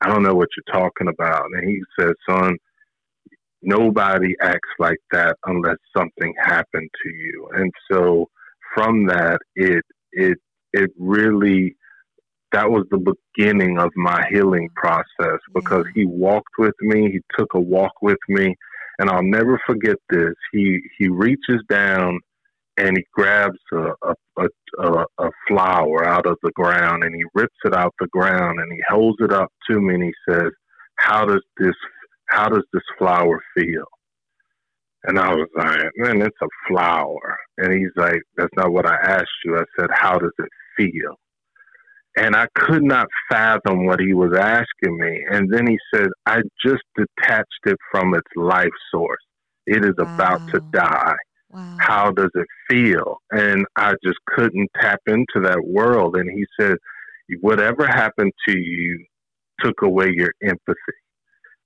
"I 0.00 0.08
don't 0.08 0.22
know 0.22 0.34
what 0.34 0.48
you're 0.56 0.80
talking 0.80 1.08
about." 1.08 1.46
And 1.52 1.68
he 1.68 1.80
said, 1.98 2.12
"Son." 2.28 2.56
Nobody 3.62 4.36
acts 4.42 4.68
like 4.78 5.00
that 5.10 5.36
unless 5.46 5.78
something 5.96 6.32
happened 6.38 6.90
to 7.02 7.08
you. 7.08 7.48
And 7.54 7.72
so 7.90 8.28
from 8.74 9.06
that, 9.06 9.38
it, 9.56 9.84
it, 10.12 10.38
it 10.72 10.90
really 10.98 11.74
that 12.52 12.70
was 12.70 12.84
the 12.90 13.14
beginning 13.36 13.78
of 13.78 13.90
my 13.96 14.24
healing 14.30 14.68
process 14.76 15.38
because 15.54 15.84
he 15.94 16.06
walked 16.06 16.54
with 16.58 16.74
me, 16.80 17.10
he 17.10 17.20
took 17.38 17.52
a 17.54 17.60
walk 17.60 17.92
with 18.02 18.18
me, 18.28 18.54
and 18.98 19.10
I'll 19.10 19.22
never 19.22 19.60
forget 19.66 19.96
this. 20.08 20.34
He 20.52 20.80
he 20.98 21.08
reaches 21.08 21.62
down 21.68 22.20
and 22.78 22.96
he 22.96 23.04
grabs 23.12 23.58
a 23.72 23.92
a, 24.38 24.48
a, 24.78 25.04
a 25.18 25.30
flower 25.48 26.06
out 26.06 26.26
of 26.26 26.36
the 26.42 26.52
ground 26.52 27.04
and 27.04 27.14
he 27.14 27.24
rips 27.34 27.56
it 27.64 27.74
out 27.74 27.94
the 28.00 28.08
ground 28.08 28.60
and 28.60 28.72
he 28.72 28.80
holds 28.88 29.18
it 29.20 29.32
up 29.32 29.50
to 29.70 29.80
me 29.80 29.94
and 29.94 30.04
he 30.04 30.12
says, 30.28 30.50
"How 30.96 31.24
does 31.24 31.42
this 31.58 31.74
how 32.28 32.48
does 32.48 32.64
this 32.72 32.82
flower 32.98 33.40
feel?" 33.56 33.86
And 35.04 35.18
I 35.18 35.34
was 35.34 35.48
like, 35.56 35.90
"Man, 35.96 36.22
it's 36.22 36.36
a 36.42 36.48
flower." 36.68 37.36
And 37.58 37.72
he's 37.72 37.92
like, 37.96 38.22
"That's 38.36 38.54
not 38.56 38.72
what 38.72 38.86
I 38.86 38.96
asked 38.96 39.44
you." 39.44 39.56
I 39.56 39.64
said, 39.78 39.90
"How 39.92 40.18
does 40.18 40.34
it 40.38 40.50
feel?" 40.76 41.16
and 42.16 42.34
I 42.34 42.46
could 42.54 42.82
not 42.82 43.06
fathom 43.30 43.84
what 43.86 44.00
he 44.00 44.14
was 44.14 44.32
asking 44.36 44.98
me. 44.98 45.22
And 45.30 45.52
then 45.52 45.66
he 45.66 45.78
said, 45.94 46.08
I 46.24 46.40
just 46.64 46.82
detached 46.96 47.66
it 47.66 47.76
from 47.90 48.14
its 48.14 48.26
life 48.36 48.68
source. 48.90 49.22
It 49.66 49.84
is 49.84 49.94
wow. 49.98 50.06
about 50.18 50.40
to 50.54 50.60
die. 50.72 51.16
Wow. 51.56 51.76
How 51.80 52.10
does 52.10 52.30
it 52.34 52.46
feel? 52.68 53.18
And 53.30 53.66
I 53.76 53.94
just 54.04 54.18
couldn't 54.26 54.70
tap 54.80 55.00
into 55.06 55.40
that 55.42 55.64
world. 55.64 56.16
And 56.16 56.30
he 56.30 56.44
said, 56.60 56.76
Whatever 57.40 57.86
happened 57.86 58.32
to 58.48 58.56
you 58.56 59.04
took 59.60 59.82
away 59.82 60.12
your 60.14 60.32
empathy. 60.42 60.76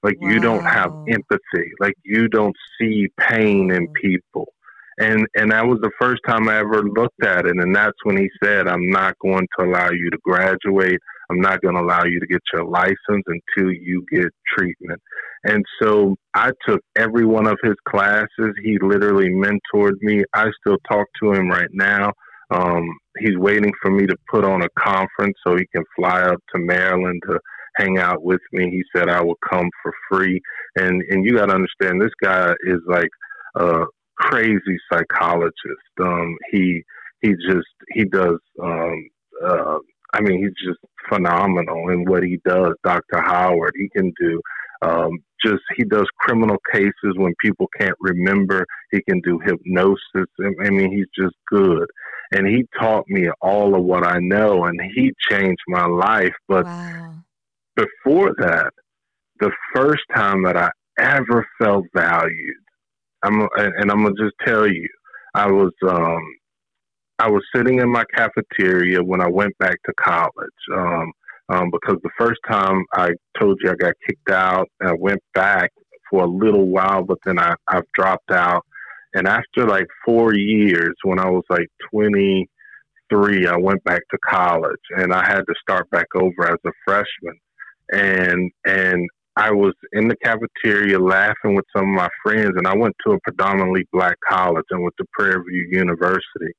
Like 0.02 0.18
wow. 0.20 0.30
you 0.30 0.40
don't 0.40 0.64
have 0.64 0.92
empathy. 1.08 1.70
Like 1.80 1.94
you 2.04 2.28
don't 2.28 2.56
see 2.78 3.08
pain 3.18 3.70
in 3.70 3.88
people 3.88 4.54
and 5.00 5.26
and 5.34 5.50
that 5.50 5.66
was 5.66 5.80
the 5.80 5.90
first 6.00 6.20
time 6.28 6.48
I 6.48 6.58
ever 6.58 6.82
looked 6.82 7.24
at 7.24 7.46
it. 7.46 7.56
And 7.56 7.74
that's 7.74 7.96
when 8.04 8.16
he 8.16 8.28
said, 8.42 8.68
"I'm 8.68 8.88
not 8.90 9.18
going 9.18 9.48
to 9.58 9.64
allow 9.64 9.90
you 9.90 10.10
to 10.10 10.18
graduate. 10.22 11.00
I'm 11.30 11.40
not 11.40 11.62
going 11.62 11.76
to 11.76 11.82
allow 11.82 12.04
you 12.04 12.20
to 12.20 12.26
get 12.26 12.42
your 12.52 12.64
license 12.64 12.96
until 13.26 13.72
you 13.72 14.04
get 14.10 14.26
treatment." 14.58 15.00
And 15.44 15.64
so 15.80 16.16
I 16.34 16.50
took 16.66 16.80
every 16.96 17.24
one 17.24 17.46
of 17.46 17.58
his 17.62 17.76
classes. 17.88 18.54
He 18.62 18.78
literally 18.82 19.30
mentored 19.30 19.96
me. 20.02 20.22
I 20.34 20.48
still 20.60 20.76
talk 20.90 21.06
to 21.22 21.32
him 21.32 21.48
right 21.48 21.70
now. 21.72 22.12
Um, 22.50 22.84
he's 23.18 23.36
waiting 23.36 23.72
for 23.80 23.90
me 23.90 24.06
to 24.06 24.16
put 24.30 24.44
on 24.44 24.62
a 24.62 24.68
conference 24.78 25.36
so 25.46 25.56
he 25.56 25.66
can 25.74 25.84
fly 25.96 26.22
up 26.22 26.40
to 26.54 26.60
Maryland 26.60 27.22
to 27.28 27.38
hang 27.76 27.98
out 27.98 28.22
with 28.22 28.40
me. 28.52 28.70
He 28.70 28.82
said 28.94 29.08
I 29.08 29.22
would 29.22 29.36
come 29.48 29.70
for 29.82 29.92
free. 30.10 30.40
And 30.76 31.02
and 31.10 31.24
you 31.24 31.36
got 31.36 31.46
to 31.46 31.54
understand, 31.54 32.00
this 32.00 32.14
guy 32.22 32.52
is 32.64 32.80
like 32.86 33.10
a 33.54 33.84
crazy 34.18 34.78
psychologist. 34.92 35.54
Um, 36.02 36.36
he 36.50 36.82
he 37.22 37.30
just 37.48 37.68
he 37.92 38.04
does. 38.04 38.38
Um, 38.62 39.08
uh, 39.44 39.78
I 40.14 40.20
mean, 40.20 40.38
he's 40.38 40.68
just 40.68 40.80
phenomenal 41.08 41.88
in 41.90 42.04
what 42.04 42.22
he 42.22 42.38
does. 42.44 42.74
Dr. 42.84 43.20
Howard, 43.20 43.72
he 43.76 43.88
can 43.88 44.12
do. 44.20 44.40
Um, 44.82 45.18
just 45.44 45.62
he 45.76 45.84
does 45.84 46.06
criminal 46.18 46.56
cases 46.72 47.14
when 47.16 47.34
people 47.42 47.68
can't 47.78 47.96
remember. 48.00 48.66
He 48.90 49.02
can 49.08 49.20
do 49.20 49.38
hypnosis. 49.38 50.28
I 50.64 50.70
mean, 50.70 50.90
he's 50.92 51.08
just 51.18 51.36
good. 51.48 51.86
and 52.32 52.46
he 52.46 52.64
taught 52.78 53.08
me 53.08 53.28
all 53.40 53.74
of 53.74 53.82
what 53.82 54.06
I 54.06 54.18
know, 54.20 54.64
and 54.64 54.80
he 54.94 55.12
changed 55.30 55.62
my 55.68 55.86
life. 55.86 56.34
But 56.48 56.64
wow. 56.64 57.14
before 57.76 58.32
that, 58.38 58.72
the 59.40 59.50
first 59.74 60.02
time 60.14 60.44
that 60.44 60.56
I 60.56 60.70
ever 60.98 61.46
felt 61.60 61.86
valued, 61.94 62.56
I'm 63.22 63.48
and 63.56 63.90
I'm 63.90 64.04
gonna 64.04 64.14
just 64.18 64.36
tell 64.46 64.66
you, 64.66 64.88
I 65.34 65.50
was 65.50 65.72
um, 65.88 66.22
I 67.20 67.28
was 67.28 67.42
sitting 67.54 67.80
in 67.80 67.90
my 67.90 68.04
cafeteria 68.14 69.02
when 69.02 69.20
I 69.20 69.28
went 69.28 69.56
back 69.58 69.76
to 69.84 69.92
college. 70.00 70.32
Um, 70.74 71.12
um, 71.50 71.70
because 71.70 71.96
the 72.02 72.10
first 72.18 72.40
time 72.48 72.84
I 72.94 73.10
told 73.38 73.58
you 73.62 73.70
I 73.70 73.74
got 73.74 73.94
kicked 74.08 74.30
out, 74.30 74.68
I 74.80 74.92
went 74.98 75.20
back 75.34 75.70
for 76.08 76.24
a 76.24 76.28
little 76.28 76.66
while, 76.68 77.02
but 77.02 77.18
then 77.24 77.38
I, 77.38 77.54
I've 77.68 77.90
dropped 77.94 78.30
out. 78.30 78.64
And 79.14 79.26
after 79.26 79.66
like 79.66 79.88
four 80.04 80.34
years, 80.34 80.94
when 81.02 81.18
I 81.18 81.28
was 81.28 81.42
like 81.50 81.66
23, 81.92 83.46
I 83.48 83.56
went 83.56 83.82
back 83.84 84.02
to 84.12 84.18
college 84.24 84.80
and 84.96 85.12
I 85.12 85.26
had 85.26 85.40
to 85.40 85.54
start 85.60 85.90
back 85.90 86.06
over 86.14 86.46
as 86.46 86.58
a 86.64 86.70
freshman. 86.86 87.38
And, 87.92 88.52
and 88.64 89.08
I 89.36 89.52
was 89.52 89.74
in 89.92 90.08
the 90.08 90.16
cafeteria 90.16 90.98
laughing 90.98 91.54
with 91.54 91.64
some 91.74 91.84
of 91.84 91.94
my 91.94 92.08
friends, 92.22 92.52
and 92.56 92.66
I 92.66 92.76
went 92.76 92.96
to 93.06 93.12
a 93.12 93.20
predominantly 93.20 93.86
black 93.92 94.16
college 94.28 94.64
and 94.70 94.82
went 94.82 94.94
to 94.98 95.06
Prairie 95.14 95.42
View 95.48 95.68
University 95.78 96.52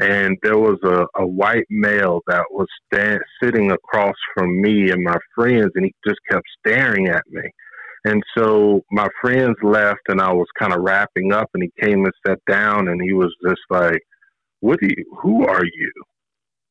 and 0.00 0.36
there 0.42 0.58
was 0.58 0.78
a, 0.84 1.06
a 1.20 1.26
white 1.26 1.66
male 1.70 2.20
that 2.28 2.44
was 2.50 2.68
stand, 2.86 3.20
sitting 3.42 3.72
across 3.72 4.14
from 4.34 4.60
me 4.60 4.90
and 4.90 5.02
my 5.02 5.18
friends, 5.34 5.72
and 5.74 5.86
he 5.86 5.94
just 6.06 6.20
kept 6.30 6.46
staring 6.60 7.08
at 7.08 7.24
me. 7.30 7.42
And 8.04 8.22
so 8.36 8.82
my 8.92 9.08
friends 9.20 9.56
left, 9.62 10.00
and 10.08 10.20
I 10.20 10.32
was 10.32 10.46
kind 10.58 10.72
of 10.72 10.82
wrapping 10.82 11.32
up, 11.32 11.50
and 11.52 11.64
he 11.64 11.84
came 11.84 12.04
and 12.04 12.14
sat 12.26 12.38
down, 12.48 12.88
and 12.88 13.02
he 13.02 13.12
was 13.12 13.34
just 13.44 13.60
like, 13.70 14.00
"What 14.60 14.80
do 14.80 14.86
you? 14.86 15.04
Who 15.20 15.44
are 15.46 15.64
you?" 15.64 15.92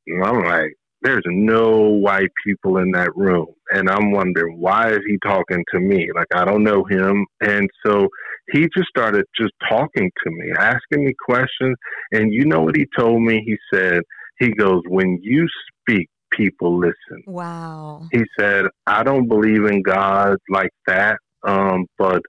And 0.08 0.24
I'm 0.24 0.46
like, 0.46 0.74
there's 1.01 1.24
no 1.27 1.82
white 1.82 2.32
people 2.46 2.77
in 2.77 2.92
that 2.92 3.16
room. 3.16 3.48
And 3.72 3.89
I'm 3.89 4.12
wondering, 4.12 4.60
why 4.60 4.92
is 4.92 5.00
he 5.08 5.18
talking 5.25 5.63
to 5.74 5.80
me? 5.80 6.10
Like, 6.16 6.27
I 6.34 6.46
don't 6.46 6.63
know 6.63 6.84
him. 6.86 7.25
And 7.42 7.70
so 7.86 8.08
he 8.51 8.68
just 8.75 8.89
started 8.89 9.25
just 9.39 9.54
talking 9.70 10.12
to 10.24 10.32
me, 10.32 10.51
asking 10.58 11.06
me 11.06 11.13
questions. 11.24 11.75
And 12.12 12.34
you 12.34 12.46
know 12.46 12.62
what 12.62 12.75
he 12.75 12.88
told 12.98 13.22
me? 13.22 13.44
He 13.46 13.58
said, 13.74 14.01
he 14.39 14.51
goes, 14.51 14.82
when 14.88 15.20
you 15.22 15.48
speak, 15.82 16.10
people 16.32 16.77
listen. 16.77 17.24
Wow. 17.25 18.08
He 18.12 18.24
said, 18.39 18.66
I 18.86 19.04
don't 19.04 19.27
believe 19.27 19.66
in 19.66 19.82
God 19.82 20.38
like 20.50 20.74
that. 20.88 21.18
Um, 21.44 21.86
but 21.98 22.22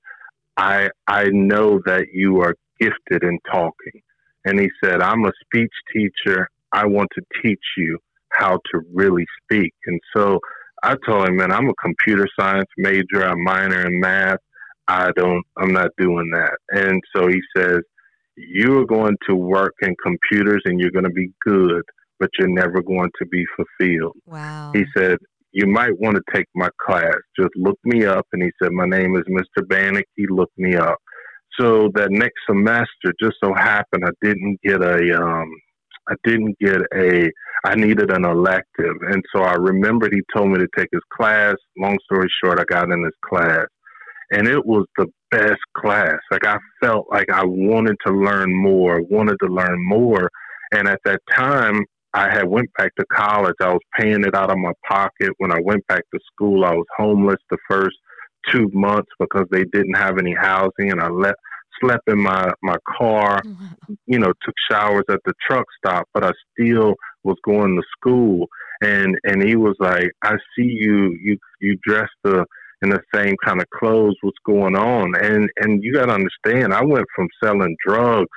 I, 0.56 0.90
I 1.06 1.28
know 1.30 1.80
that 1.86 2.06
you 2.12 2.40
are 2.42 2.54
gifted 2.80 3.22
in 3.22 3.38
talking. 3.50 4.02
And 4.44 4.60
he 4.60 4.68
said, 4.82 5.00
I'm 5.00 5.24
a 5.24 5.32
speech 5.44 5.72
teacher. 5.92 6.48
I 6.72 6.86
want 6.86 7.08
to 7.14 7.22
teach 7.42 7.64
you 7.76 7.98
how 8.38 8.58
to 8.72 8.80
really 8.94 9.26
speak. 9.42 9.74
And 9.86 10.00
so 10.16 10.38
I 10.82 10.96
told 11.06 11.28
him, 11.28 11.36
man, 11.36 11.52
I'm 11.52 11.68
a 11.68 11.74
computer 11.74 12.26
science 12.38 12.68
major. 12.76 13.24
I'm 13.24 13.42
minor 13.42 13.86
in 13.86 14.00
math. 14.00 14.38
I 14.86 15.10
don't, 15.16 15.44
I'm 15.56 15.72
not 15.72 15.90
doing 15.98 16.30
that. 16.32 16.56
And 16.70 17.02
so 17.14 17.28
he 17.28 17.40
says, 17.56 17.80
you 18.36 18.78
are 18.78 18.86
going 18.86 19.16
to 19.28 19.34
work 19.34 19.74
in 19.82 19.94
computers 20.02 20.62
and 20.64 20.80
you're 20.80 20.92
going 20.92 21.04
to 21.04 21.10
be 21.10 21.30
good, 21.44 21.82
but 22.20 22.30
you're 22.38 22.48
never 22.48 22.80
going 22.80 23.10
to 23.18 23.26
be 23.26 23.44
fulfilled. 23.56 24.16
Wow. 24.26 24.72
He 24.74 24.84
said, 24.96 25.18
you 25.52 25.66
might 25.66 25.98
want 25.98 26.16
to 26.16 26.22
take 26.32 26.46
my 26.54 26.68
class. 26.86 27.16
Just 27.38 27.50
look 27.56 27.78
me 27.84 28.06
up. 28.06 28.26
And 28.32 28.42
he 28.42 28.50
said, 28.62 28.72
my 28.72 28.86
name 28.86 29.16
is 29.16 29.24
Mr. 29.28 29.66
Bannock. 29.68 30.06
He 30.14 30.26
looked 30.28 30.56
me 30.56 30.76
up. 30.76 30.98
So 31.58 31.90
that 31.94 32.12
next 32.12 32.40
semester, 32.48 33.12
just 33.20 33.36
so 33.42 33.52
happened, 33.52 34.04
I 34.06 34.10
didn't 34.22 34.60
get 34.62 34.80
a, 34.82 35.20
um, 35.20 35.50
I 36.08 36.14
didn't 36.24 36.58
get 36.58 36.80
a 36.94 37.30
I 37.64 37.74
needed 37.74 38.10
an 38.12 38.24
elective. 38.24 38.96
And 39.08 39.22
so 39.34 39.42
I 39.42 39.54
remembered 39.54 40.12
he 40.12 40.22
told 40.34 40.50
me 40.50 40.58
to 40.58 40.68
take 40.76 40.88
his 40.92 41.02
class. 41.12 41.54
Long 41.76 41.98
story 42.04 42.28
short, 42.42 42.60
I 42.60 42.64
got 42.64 42.90
in 42.90 43.02
his 43.02 43.14
class. 43.24 43.66
And 44.30 44.46
it 44.46 44.64
was 44.64 44.86
the 44.96 45.06
best 45.30 45.60
class. 45.76 46.18
Like 46.30 46.46
I 46.46 46.58
felt 46.80 47.06
like 47.10 47.30
I 47.30 47.44
wanted 47.44 47.96
to 48.06 48.12
learn 48.12 48.54
more, 48.54 49.02
wanted 49.10 49.36
to 49.42 49.48
learn 49.48 49.76
more. 49.86 50.30
And 50.72 50.86
at 50.86 51.00
that 51.04 51.20
time, 51.34 51.84
I 52.14 52.30
had 52.30 52.48
went 52.48 52.68
back 52.78 52.94
to 52.96 53.04
college. 53.12 53.54
I 53.60 53.72
was 53.72 53.80
paying 53.98 54.24
it 54.24 54.34
out 54.34 54.50
of 54.50 54.58
my 54.58 54.72
pocket. 54.88 55.30
When 55.38 55.52
I 55.52 55.60
went 55.62 55.86
back 55.86 56.02
to 56.12 56.20
school, 56.32 56.64
I 56.64 56.74
was 56.74 56.86
homeless 56.96 57.38
the 57.50 57.58
first 57.68 57.96
two 58.50 58.70
months 58.72 59.10
because 59.18 59.46
they 59.50 59.64
didn't 59.64 59.94
have 59.94 60.18
any 60.18 60.34
housing, 60.34 60.90
and 60.90 61.00
I 61.00 61.08
left 61.08 61.38
slept 61.80 62.08
in 62.08 62.22
my 62.22 62.50
my 62.62 62.76
car, 62.98 63.40
you 64.06 64.18
know, 64.18 64.32
took 64.44 64.54
showers 64.70 65.04
at 65.10 65.20
the 65.24 65.34
truck 65.46 65.66
stop, 65.78 66.08
but 66.14 66.24
I 66.24 66.32
still 66.52 66.94
was 67.24 67.36
going 67.44 67.76
to 67.76 67.82
school. 67.96 68.46
And 68.82 69.16
and 69.24 69.42
he 69.42 69.56
was 69.56 69.76
like, 69.80 70.10
I 70.22 70.36
see 70.56 70.64
you 70.64 71.16
you 71.22 71.36
you 71.60 71.78
dressed 71.84 72.12
the 72.24 72.44
in 72.82 72.90
the 72.90 73.00
same 73.14 73.34
kind 73.44 73.60
of 73.60 73.68
clothes. 73.70 74.16
What's 74.20 74.38
going 74.46 74.76
on? 74.76 75.14
And 75.16 75.50
and 75.58 75.82
you 75.82 75.92
got 75.92 76.06
to 76.06 76.14
understand, 76.14 76.72
I 76.72 76.84
went 76.84 77.06
from 77.14 77.28
selling 77.42 77.76
drugs 77.86 78.28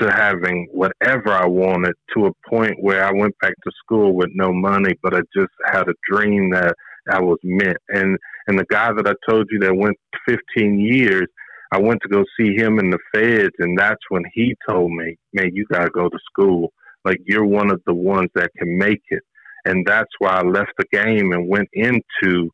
to 0.00 0.10
having 0.10 0.68
whatever 0.72 1.32
I 1.32 1.46
wanted 1.46 1.94
to 2.14 2.26
a 2.26 2.48
point 2.48 2.76
where 2.80 3.04
I 3.04 3.12
went 3.12 3.34
back 3.40 3.54
to 3.64 3.70
school 3.82 4.14
with 4.14 4.28
no 4.34 4.52
money, 4.52 4.94
but 5.02 5.14
I 5.14 5.20
just 5.34 5.52
had 5.64 5.88
a 5.88 5.94
dream 6.10 6.50
that 6.50 6.74
I 7.10 7.20
was 7.20 7.38
meant. 7.42 7.78
And 7.88 8.18
and 8.46 8.58
the 8.58 8.66
guy 8.70 8.92
that 8.92 9.06
I 9.06 9.14
told 9.28 9.48
you 9.50 9.58
that 9.60 9.74
went 9.74 9.96
15 10.28 10.78
years, 10.78 11.26
I 11.72 11.78
went 11.80 12.00
to 12.02 12.08
go 12.08 12.24
see 12.38 12.54
him 12.54 12.78
in 12.78 12.90
the 12.90 12.98
feds, 13.14 13.54
and 13.58 13.78
that's 13.78 14.02
when 14.08 14.24
he 14.32 14.56
told 14.68 14.92
me, 14.92 15.16
"Man, 15.32 15.50
you 15.54 15.66
gotta 15.70 15.90
go 15.90 16.08
to 16.08 16.18
school. 16.30 16.72
Like 17.04 17.20
you're 17.26 17.44
one 17.44 17.70
of 17.70 17.82
the 17.86 17.94
ones 17.94 18.30
that 18.34 18.50
can 18.58 18.78
make 18.78 19.02
it." 19.10 19.22
And 19.64 19.84
that's 19.86 20.10
why 20.18 20.30
I 20.30 20.42
left 20.42 20.72
the 20.78 20.86
game 20.92 21.32
and 21.32 21.48
went 21.48 21.68
into 21.72 22.50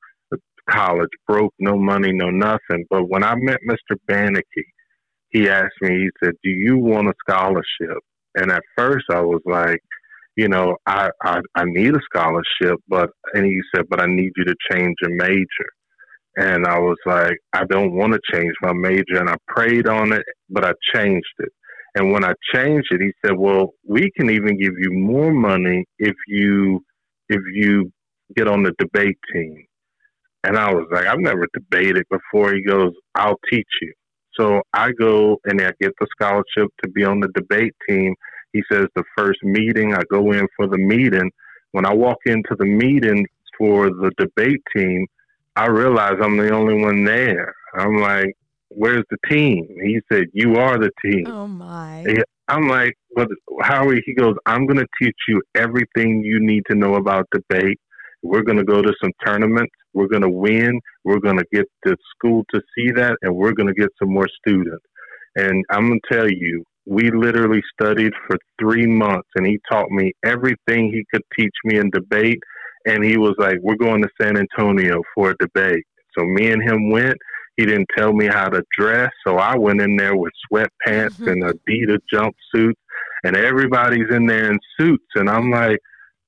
college, 0.71 1.11
broke, 1.29 1.53
no 1.59 1.77
money, 1.77 2.13
no 2.13 2.31
nothing. 2.31 2.87
But 2.91 3.09
when 3.09 3.23
I 3.25 3.35
met 3.35 3.59
Mr. 3.69 3.97
Banicky, 4.07 4.67
he 5.31 5.49
asked 5.49 5.81
me, 5.83 5.91
he 5.91 6.11
said, 6.23 6.35
"Do 6.43 6.51
you 6.51 6.79
want 6.79 7.09
a 7.09 7.15
scholarship?" 7.29 7.99
And 8.37 8.51
at 8.51 8.63
first, 8.77 9.07
I 9.11 9.21
was 9.21 9.43
like, 9.45 9.81
you 10.37 10.49
know, 10.49 10.77
I, 10.87 11.11
I 11.23 11.41
I 11.55 11.65
need 11.65 11.95
a 11.95 12.01
scholarship, 12.05 12.81
but 12.89 13.11
and 13.35 13.45
he 13.45 13.61
said, 13.75 13.87
but 13.91 14.01
I 14.01 14.07
need 14.07 14.33
you 14.37 14.45
to 14.45 14.55
change 14.71 14.97
your 15.03 15.15
major. 15.15 15.69
And 16.37 16.67
I 16.67 16.79
was 16.79 16.97
like, 17.07 17.37
I 17.53 17.65
don't 17.65 17.95
want 17.95 18.15
to 18.15 18.21
change 18.33 18.55
my 18.63 18.73
major. 18.73 19.19
And 19.19 19.29
I 19.29 19.37
prayed 19.49 19.89
on 19.89 20.13
it, 20.13 20.25
but 20.51 20.65
I 20.65 20.73
changed 20.95 21.27
it. 21.39 21.53
And 21.95 22.13
when 22.13 22.25
I 22.25 22.33
changed 22.55 22.89
it, 22.91 23.03
he 23.03 23.13
said, 23.25 23.37
well, 23.37 23.75
we 23.87 24.11
can 24.17 24.31
even 24.31 24.59
give 24.59 24.73
you 24.79 24.93
more 24.93 25.33
money 25.33 25.85
if 25.99 26.15
you, 26.27 26.83
if 27.29 27.41
you 27.53 27.93
get 28.35 28.49
on 28.49 28.63
the 28.63 28.73
debate 28.79 29.19
team. 29.33 29.67
And 30.45 30.57
I 30.57 30.73
was 30.73 30.87
like, 30.91 31.07
I've 31.07 31.21
never 31.21 31.47
debated 31.55 32.05
before. 32.11 32.55
He 32.55 32.63
goes, 32.63 32.93
I'll 33.15 33.39
teach 33.51 33.69
you. 33.83 33.93
So 34.39 34.63
I 34.73 34.93
go 34.93 35.39
and 35.45 35.61
I 35.61 35.73
get 35.81 35.93
the 36.01 36.07
scholarship 36.13 36.71
to 36.83 36.91
be 36.91 37.05
on 37.05 37.21
the 37.21 37.29
debate 37.35 37.75
team. 37.89 38.15
He 38.53 38.63
says 38.73 38.87
the 38.97 39.05
first 39.17 39.43
meeting, 39.43 39.95
I 39.95 40.03
go 40.11 40.33
in 40.33 40.47
for 40.57 40.67
the 40.67 40.79
meeting. 40.79 41.31
When 41.73 41.87
I 41.87 41.95
walk 41.95 42.19
into 42.27 42.57
the 42.59 42.67
meeting 42.67 43.27
for 43.59 43.91
the 43.91 44.11
debate 44.19 44.63
team, 44.75 45.07
I 45.57 45.67
realize 45.67 46.15
I'm 46.23 46.37
the 46.37 46.51
only 46.53 46.83
one 46.83 47.05
there. 47.05 47.55
I'm 47.75 47.99
like, 47.99 48.35
where's 48.69 49.05
the 49.11 49.19
team? 49.31 49.67
He 49.83 50.01
said, 50.11 50.25
you 50.33 50.57
are 50.57 50.79
the 50.79 50.91
team. 51.05 51.27
Oh 51.27 51.47
my. 51.47 52.05
I'm 52.49 52.69
like, 52.69 52.95
but 53.15 53.29
Howie, 53.63 54.03
he 54.05 54.15
goes, 54.15 54.35
I'm 54.47 54.67
going 54.67 54.79
to 54.79 54.87
teach 55.01 55.17
you 55.29 55.43
everything 55.55 56.23
you 56.25 56.41
need 56.41 56.63
to 56.71 56.77
know 56.77 56.95
about 56.95 57.29
debate. 57.33 57.79
We're 58.23 58.43
going 58.43 58.59
to 58.59 58.65
go 58.65 58.83
to 58.83 58.93
some 59.03 59.13
tournaments. 59.25 59.73
We're 59.95 60.09
going 60.09 60.23
to 60.23 60.31
win. 60.31 60.81
We're 61.05 61.21
going 61.21 61.39
to 61.39 61.45
get 61.53 61.67
the 61.85 61.97
school 62.15 62.45
to 62.55 62.61
see 62.75 62.91
that, 62.93 63.17
and 63.23 63.35
we're 63.35 63.53
going 63.53 63.69
to 63.69 63.75
get 63.75 63.91
some 63.99 64.13
more 64.13 64.29
students. 64.39 64.85
And 65.37 65.65
I'm 65.71 65.89
going 65.89 66.01
to 66.09 66.15
tell 66.15 66.31
you, 66.31 66.65
we 66.87 67.11
literally 67.11 67.63
studied 67.79 68.13
for 68.27 68.37
three 68.61 68.87
months, 68.87 69.29
and 69.37 69.47
he 69.47 69.59
taught 69.71 69.91
me 69.91 70.13
everything 70.25 70.91
he 70.93 71.05
could 71.13 71.23
teach 71.39 71.55
me 71.65 71.79
in 71.79 71.91
debate 71.91 72.41
and 72.87 73.05
he 73.05 73.17
was 73.17 73.35
like, 73.39 73.59
"We're 73.63 73.77
going 73.77 74.03
to 74.03 74.09
San 74.21 74.37
Antonio 74.37 75.03
for 75.15 75.31
a 75.31 75.37
debate." 75.39 75.85
So 76.17 76.25
me 76.25 76.51
and 76.51 76.63
him 76.63 76.91
went. 76.91 77.17
He 77.57 77.67
didn't 77.67 77.89
tell 77.97 78.13
me 78.13 78.27
how 78.27 78.49
to 78.49 78.63
dress, 78.77 79.11
so 79.27 79.37
I 79.37 79.57
went 79.57 79.81
in 79.81 79.97
there 79.97 80.17
with 80.17 80.33
sweatpants 80.51 81.19
mm-hmm. 81.19 81.29
and 81.29 81.43
Adidas 81.45 82.01
jumpsuits, 82.13 82.75
and 83.25 83.37
everybody's 83.37 84.11
in 84.11 84.27
there 84.27 84.51
in 84.51 84.59
suits, 84.79 85.05
and 85.15 85.29
I'm 85.29 85.51
like, 85.51 85.79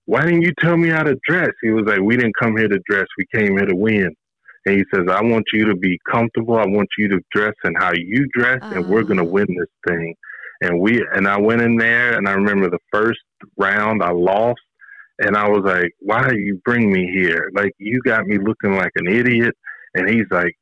"Why 0.07 0.25
didn't 0.25 0.43
you 0.43 0.53
tell 0.61 0.77
me 0.77 0.89
how 0.89 1.03
to 1.03 1.17
dress?" 1.27 1.51
He 1.63 1.71
was 1.71 1.85
like, 1.87 2.01
"We 2.01 2.17
didn't 2.17 2.37
come 2.41 2.57
here 2.57 2.69
to 2.69 2.81
dress. 2.89 3.07
We 3.17 3.27
came 3.35 3.57
here 3.57 3.67
to 3.67 3.77
win." 3.77 4.15
And 4.67 4.77
he 4.77 4.85
says, 4.95 5.07
"I 5.09 5.23
want 5.23 5.45
you 5.53 5.65
to 5.67 5.75
be 5.75 5.99
comfortable. 6.11 6.59
I 6.59 6.67
want 6.67 6.89
you 6.99 7.09
to 7.09 7.21
dress 7.35 7.55
in 7.65 7.75
how 7.75 7.93
you 7.95 8.27
dress, 8.35 8.59
uh-huh. 8.63 8.75
and 8.77 8.89
we're 8.89 9.03
going 9.03 9.19
to 9.19 9.25
win 9.25 9.47
this 9.49 9.69
thing." 9.87 10.15
And 10.61 10.81
we 10.81 11.05
and 11.15 11.27
I 11.27 11.39
went 11.39 11.63
in 11.63 11.77
there, 11.77 12.17
and 12.17 12.29
I 12.29 12.33
remember 12.33 12.71
the 12.71 12.79
first 12.93 13.21
round 13.57 14.03
I 14.03 14.13
lost 14.13 14.61
and 15.19 15.37
I 15.37 15.49
was 15.49 15.63
like, 15.65 15.93
why 16.01 16.31
you 16.33 16.61
bring 16.65 16.93
me 16.93 17.07
here? 17.13 17.51
Like, 17.55 17.73
you 17.79 18.01
got 18.05 18.27
me 18.27 18.39
looking 18.39 18.77
like 18.77 18.93
an 18.97 19.07
idiot. 19.07 19.55
And 19.95 20.09
he's 20.09 20.27
like, 20.31 20.55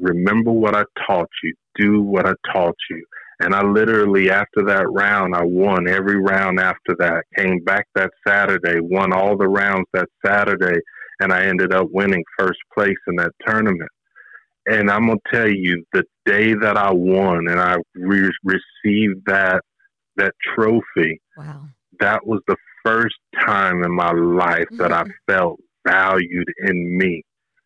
remember 0.00 0.52
what 0.52 0.76
I 0.76 0.84
taught 1.06 1.30
you. 1.42 1.54
Do 1.76 2.02
what 2.02 2.26
I 2.26 2.34
taught 2.52 2.76
you. 2.90 3.04
And 3.40 3.54
I 3.54 3.62
literally, 3.62 4.30
after 4.30 4.64
that 4.66 4.90
round, 4.90 5.34
I 5.34 5.44
won 5.44 5.88
every 5.88 6.16
round 6.16 6.58
after 6.58 6.94
that. 6.98 7.24
Came 7.36 7.60
back 7.60 7.86
that 7.94 8.10
Saturday, 8.26 8.80
won 8.80 9.12
all 9.12 9.36
the 9.36 9.48
rounds 9.48 9.86
that 9.92 10.08
Saturday, 10.24 10.80
and 11.20 11.32
I 11.32 11.44
ended 11.44 11.72
up 11.72 11.88
winning 11.90 12.24
first 12.36 12.58
place 12.76 12.96
in 13.06 13.16
that 13.16 13.32
tournament. 13.46 13.90
And 14.66 14.90
I'm 14.90 15.06
gonna 15.06 15.18
tell 15.32 15.48
you, 15.48 15.84
the 15.92 16.04
day 16.26 16.52
that 16.54 16.76
I 16.76 16.92
won 16.92 17.48
and 17.48 17.60
I 17.60 17.76
re- 17.94 18.30
received 18.44 19.24
that 19.26 19.62
that 20.16 20.34
trophy, 20.54 21.20
wow. 21.36 21.68
That 22.00 22.26
was 22.26 22.40
the 22.46 22.56
first 22.84 23.16
time 23.44 23.82
in 23.84 23.92
my 23.92 24.12
life 24.12 24.66
mm-hmm. 24.66 24.76
that 24.78 24.92
I 24.92 25.02
mm-hmm. 25.02 25.32
felt 25.32 25.60
valued 25.86 26.48
in 26.66 26.98
me. 26.98 27.22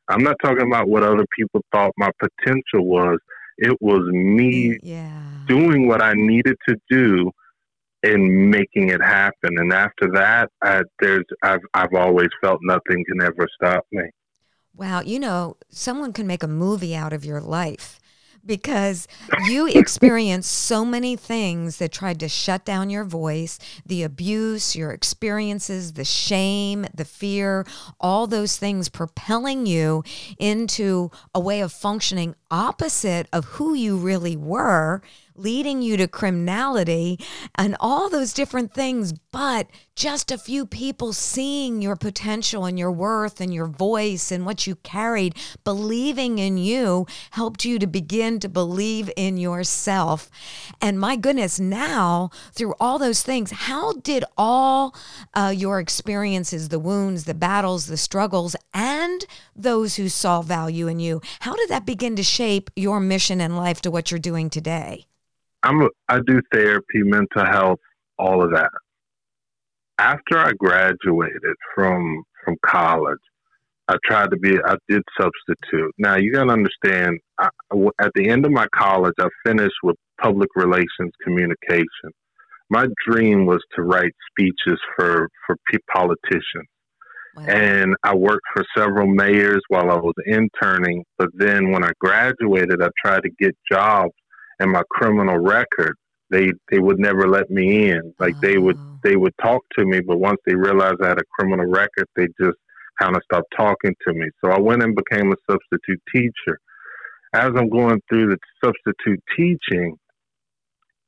I'm 0.08 0.22
not 0.22 0.36
talking 0.42 0.66
about 0.66 0.88
what 0.88 1.02
other 1.02 1.24
people 1.36 1.62
thought 1.72 1.92
my 1.96 2.10
potential 2.18 2.86
was. 2.86 3.18
It 3.58 3.76
was 3.80 4.02
me 4.12 4.78
yeah. 4.82 5.22
doing 5.46 5.86
what 5.86 6.02
I 6.02 6.14
needed 6.14 6.56
to 6.68 6.76
do 6.90 7.30
and 8.02 8.50
making 8.50 8.88
it 8.88 9.00
happen. 9.00 9.58
And 9.58 9.72
after 9.72 10.10
that, 10.14 10.50
I, 10.62 10.82
there's 11.00 11.24
I've 11.42 11.60
I've 11.72 11.94
always 11.94 12.28
felt 12.40 12.58
nothing 12.62 13.04
can 13.08 13.22
ever 13.22 13.48
stop 13.54 13.84
me. 13.92 14.04
Wow, 14.74 15.02
you 15.02 15.18
know, 15.18 15.56
someone 15.68 16.12
can 16.12 16.26
make 16.26 16.42
a 16.42 16.48
movie 16.48 16.96
out 16.96 17.12
of 17.12 17.24
your 17.24 17.40
life 17.40 18.00
because 18.44 19.08
you 19.46 19.66
experienced 19.66 20.50
so 20.50 20.84
many 20.84 21.16
things 21.16 21.78
that 21.78 21.92
tried 21.92 22.20
to 22.20 22.28
shut 22.28 22.64
down 22.64 22.90
your 22.90 23.04
voice 23.04 23.58
the 23.86 24.02
abuse, 24.02 24.76
your 24.76 24.90
experiences, 24.90 25.94
the 25.94 26.04
shame, 26.04 26.86
the 26.94 27.04
fear, 27.04 27.66
all 28.00 28.26
those 28.26 28.56
things 28.56 28.88
propelling 28.88 29.66
you 29.66 30.02
into 30.38 31.10
a 31.34 31.40
way 31.40 31.60
of 31.60 31.72
functioning 31.72 32.34
opposite 32.52 33.26
of 33.32 33.44
who 33.46 33.74
you 33.74 33.96
really 33.96 34.36
were 34.36 35.02
leading 35.34 35.82
you 35.82 35.96
to 35.96 36.06
criminality 36.06 37.18
and 37.54 37.76
all 37.80 38.08
those 38.08 38.32
different 38.32 38.74
things, 38.74 39.12
but 39.12 39.66
just 39.94 40.30
a 40.30 40.38
few 40.38 40.66
people 40.66 41.12
seeing 41.12 41.82
your 41.82 41.96
potential 41.96 42.64
and 42.64 42.78
your 42.78 42.90
worth 42.90 43.40
and 43.40 43.52
your 43.52 43.66
voice 43.66 44.30
and 44.30 44.44
what 44.44 44.66
you 44.66 44.74
carried, 44.76 45.34
believing 45.64 46.38
in 46.38 46.56
you, 46.56 47.06
helped 47.32 47.64
you 47.64 47.78
to 47.78 47.86
begin 47.86 48.38
to 48.40 48.48
believe 48.48 49.10
in 49.16 49.36
yourself. 49.36 50.30
And 50.80 50.98
my 50.98 51.16
goodness, 51.16 51.60
now 51.60 52.30
through 52.52 52.74
all 52.80 52.98
those 52.98 53.22
things, 53.22 53.50
how 53.50 53.92
did 53.92 54.24
all 54.36 54.94
uh, 55.34 55.52
your 55.54 55.78
experiences, 55.78 56.68
the 56.68 56.78
wounds, 56.78 57.24
the 57.24 57.34
battles, 57.34 57.86
the 57.86 57.96
struggles, 57.96 58.56
and 58.74 59.24
those 59.54 59.96
who 59.96 60.08
saw 60.08 60.42
value 60.42 60.88
in 60.88 60.98
you, 61.00 61.20
how 61.40 61.54
did 61.54 61.68
that 61.68 61.86
begin 61.86 62.16
to 62.16 62.22
shape 62.22 62.41
your 62.76 63.00
mission 63.00 63.40
in 63.40 63.56
life 63.56 63.80
to 63.82 63.90
what 63.90 64.10
you're 64.10 64.20
doing 64.20 64.50
today? 64.50 65.06
I'm 65.62 65.88
I 66.08 66.18
do 66.26 66.40
therapy, 66.52 67.02
mental 67.04 67.44
health, 67.44 67.78
all 68.18 68.42
of 68.42 68.50
that. 68.52 68.70
After 69.98 70.38
I 70.38 70.52
graduated 70.58 71.56
from 71.74 72.24
from 72.44 72.56
college, 72.66 73.20
I 73.88 73.96
tried 74.04 74.30
to 74.30 74.36
be. 74.36 74.58
I 74.64 74.76
did 74.88 75.02
substitute. 75.20 75.94
Now 75.98 76.16
you 76.16 76.32
got 76.32 76.44
to 76.44 76.50
understand. 76.50 77.20
I, 77.38 77.48
at 78.00 78.10
the 78.16 78.28
end 78.28 78.44
of 78.44 78.50
my 78.50 78.66
college, 78.74 79.14
I 79.20 79.28
finished 79.46 79.76
with 79.84 79.96
public 80.20 80.48
relations 80.56 81.12
communication. 81.22 82.10
My 82.70 82.86
dream 83.06 83.46
was 83.46 83.62
to 83.76 83.82
write 83.82 84.14
speeches 84.30 84.80
for 84.96 85.28
for 85.46 85.56
politicians. 85.92 86.68
Wow. 87.34 87.44
And 87.46 87.94
I 88.02 88.14
worked 88.14 88.46
for 88.54 88.64
several 88.76 89.06
mayors 89.06 89.62
while 89.68 89.90
I 89.90 89.96
was 89.96 90.14
interning. 90.26 91.04
But 91.16 91.30
then 91.34 91.70
when 91.70 91.82
I 91.82 91.90
graduated, 91.98 92.82
I 92.82 92.88
tried 93.02 93.22
to 93.22 93.30
get 93.38 93.56
jobs 93.70 94.12
and 94.62 94.70
my 94.70 94.82
criminal 94.90 95.38
record, 95.38 95.96
they 96.30 96.52
they 96.70 96.78
would 96.78 96.98
never 96.98 97.28
let 97.28 97.50
me 97.50 97.90
in. 97.90 98.14
Like 98.18 98.36
oh. 98.36 98.40
they 98.40 98.58
would 98.58 98.78
they 99.02 99.16
would 99.16 99.34
talk 99.42 99.62
to 99.78 99.84
me, 99.84 100.00
but 100.00 100.18
once 100.18 100.38
they 100.46 100.54
realized 100.54 101.02
I 101.02 101.08
had 101.08 101.18
a 101.18 101.24
criminal 101.38 101.66
record, 101.66 102.06
they 102.16 102.26
just 102.40 102.56
kind 103.00 103.16
of 103.16 103.22
stopped 103.24 103.52
talking 103.56 103.94
to 104.06 104.14
me. 104.14 104.26
So 104.42 104.50
I 104.50 104.60
went 104.60 104.82
and 104.82 104.94
became 104.94 105.32
a 105.32 105.36
substitute 105.50 106.00
teacher. 106.14 106.58
As 107.34 107.50
I'm 107.56 107.68
going 107.68 108.00
through 108.08 108.28
the 108.28 108.38
substitute 108.64 109.22
teaching, 109.36 109.96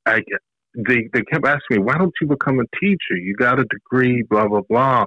I 0.04 0.22
they 0.74 1.08
they 1.12 1.22
kept 1.22 1.46
asking 1.46 1.78
me, 1.78 1.78
"Why 1.78 1.96
don't 1.96 2.14
you 2.20 2.26
become 2.26 2.58
a 2.58 2.76
teacher? 2.80 3.16
You 3.16 3.34
got 3.36 3.60
a 3.60 3.64
degree, 3.64 4.22
blah 4.22 4.48
blah 4.48 4.62
blah." 4.68 5.04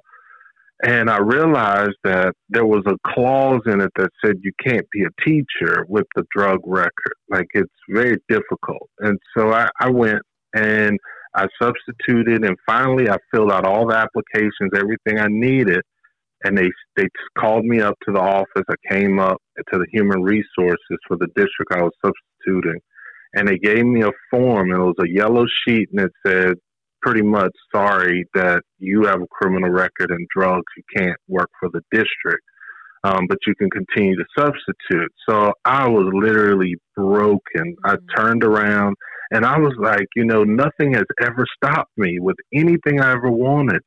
And 0.84 1.10
I 1.10 1.18
realized 1.18 1.98
that 2.04 2.34
there 2.50 2.66
was 2.66 2.84
a 2.86 2.98
clause 3.12 3.62
in 3.66 3.82
it 3.82 3.92
that 3.96 4.12
said 4.24 4.36
you 4.44 4.52
can't 4.64 4.86
be 4.92 5.04
a 5.04 5.24
teacher 5.24 5.86
with 5.90 6.06
the 6.16 6.24
drug 6.36 6.60
record. 6.66 7.16
Like 7.30 7.48
it's 7.54 7.74
very 7.90 8.18
difficult. 8.30 8.88
And 9.00 9.18
so 9.36 9.52
I, 9.52 9.70
I 9.80 9.90
went 9.90 10.22
and 10.56 11.00
I 11.34 11.48
substituted 11.60 12.44
and 12.46 12.56
finally 12.68 13.10
I 13.10 13.18
filled 13.34 13.52
out 13.52 13.66
all 13.66 13.88
the 13.88 13.96
applications, 13.96 14.72
everything 14.76 15.20
I 15.20 15.28
needed. 15.30 15.82
And 16.44 16.56
they 16.56 16.70
they 16.96 17.08
called 17.40 17.66
me 17.66 17.82
up 17.82 17.96
to 18.06 18.14
the 18.14 18.20
office. 18.22 18.64
I 18.70 18.76
came 18.94 19.18
up 19.18 19.42
to 19.58 19.80
the 19.80 19.88
human 19.92 20.22
resources 20.22 20.98
for 21.08 21.18
the 21.18 21.28
district 21.36 21.72
I 21.72 21.82
was 21.82 21.94
substituting. 22.06 22.80
And 23.34 23.48
they 23.48 23.58
gave 23.58 23.84
me 23.84 24.04
a 24.04 24.12
form 24.30 24.72
and 24.72 24.80
it 24.80 24.86
was 24.86 24.96
a 25.00 25.10
yellow 25.10 25.46
sheet 25.66 25.90
and 25.92 26.02
it 26.02 26.12
said 26.26 26.54
pretty 27.02 27.22
much 27.22 27.52
sorry 27.74 28.26
that 28.34 28.62
you 28.80 29.04
have 29.06 29.22
a 29.22 29.28
criminal 29.32 29.70
record 29.70 30.12
and 30.12 30.28
drugs. 30.36 30.66
You 30.76 30.84
can't 30.96 31.18
work 31.28 31.50
for 31.60 31.70
the 31.70 31.82
district, 31.92 32.44
um, 33.04 33.28
but 33.28 33.38
you 33.46 33.56
can 33.56 33.70
continue 33.70 34.16
to 34.16 34.26
substitute. 34.38 35.12
So 35.28 35.54
I 35.66 35.88
was 35.88 36.12
literally 36.14 36.76
broken. 36.96 37.76
I 37.86 37.96
mm-hmm. 37.96 38.06
turned 38.16 38.44
around 38.44 38.96
and 39.32 39.46
I 39.46 39.58
was 39.58 39.74
like, 39.78 40.08
you 40.16 40.26
know, 40.26 40.44
nothing 40.44 40.94
has 40.94 41.06
ever 41.22 41.46
stopped 41.56 41.92
me 41.98 42.20
with 42.20 42.38
anything 42.54 43.02
I 43.02 43.12
ever 43.12 43.30
wanted. 43.30 43.82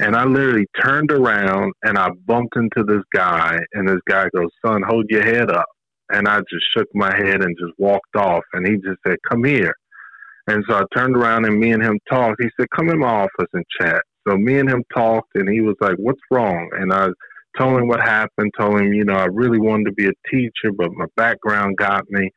And 0.00 0.16
I 0.16 0.24
literally 0.24 0.66
turned 0.82 1.12
around 1.12 1.72
and 1.82 1.96
I 1.96 2.08
bumped 2.26 2.56
into 2.56 2.82
this 2.84 3.04
guy, 3.14 3.58
and 3.74 3.88
this 3.88 4.00
guy 4.08 4.26
goes, 4.34 4.48
Son, 4.64 4.82
hold 4.82 5.06
your 5.08 5.22
head 5.22 5.50
up. 5.50 5.66
And 6.12 6.26
I 6.26 6.40
just 6.40 6.64
shook 6.76 6.88
my 6.92 7.14
head 7.16 7.42
and 7.42 7.56
just 7.58 7.72
walked 7.78 8.16
off. 8.16 8.42
And 8.52 8.66
he 8.66 8.74
just 8.76 8.98
said, 9.06 9.16
Come 9.28 9.44
here. 9.44 9.74
And 10.46 10.64
so 10.68 10.76
I 10.76 10.82
turned 10.94 11.16
around 11.16 11.44
and 11.44 11.58
me 11.58 11.72
and 11.72 11.82
him 11.82 11.98
talked. 12.08 12.42
He 12.42 12.48
said, 12.58 12.68
Come 12.74 12.88
in 12.88 12.98
my 12.98 13.22
office 13.22 13.48
and 13.52 13.64
chat. 13.80 14.02
So 14.28 14.36
me 14.36 14.58
and 14.58 14.68
him 14.68 14.82
talked 14.94 15.34
and 15.34 15.48
he 15.48 15.60
was 15.60 15.76
like, 15.80 15.96
What's 15.98 16.20
wrong? 16.30 16.68
And 16.72 16.92
I 16.92 17.08
told 17.58 17.80
him 17.80 17.88
what 17.88 18.00
happened, 18.00 18.52
told 18.58 18.80
him, 18.80 18.92
you 18.92 19.04
know, 19.04 19.14
I 19.14 19.26
really 19.26 19.58
wanted 19.58 19.84
to 19.86 19.92
be 19.92 20.06
a 20.06 20.30
teacher, 20.30 20.72
but 20.76 20.92
my 20.92 21.06
background 21.16 21.76
got 21.76 22.08
me. 22.10 22.30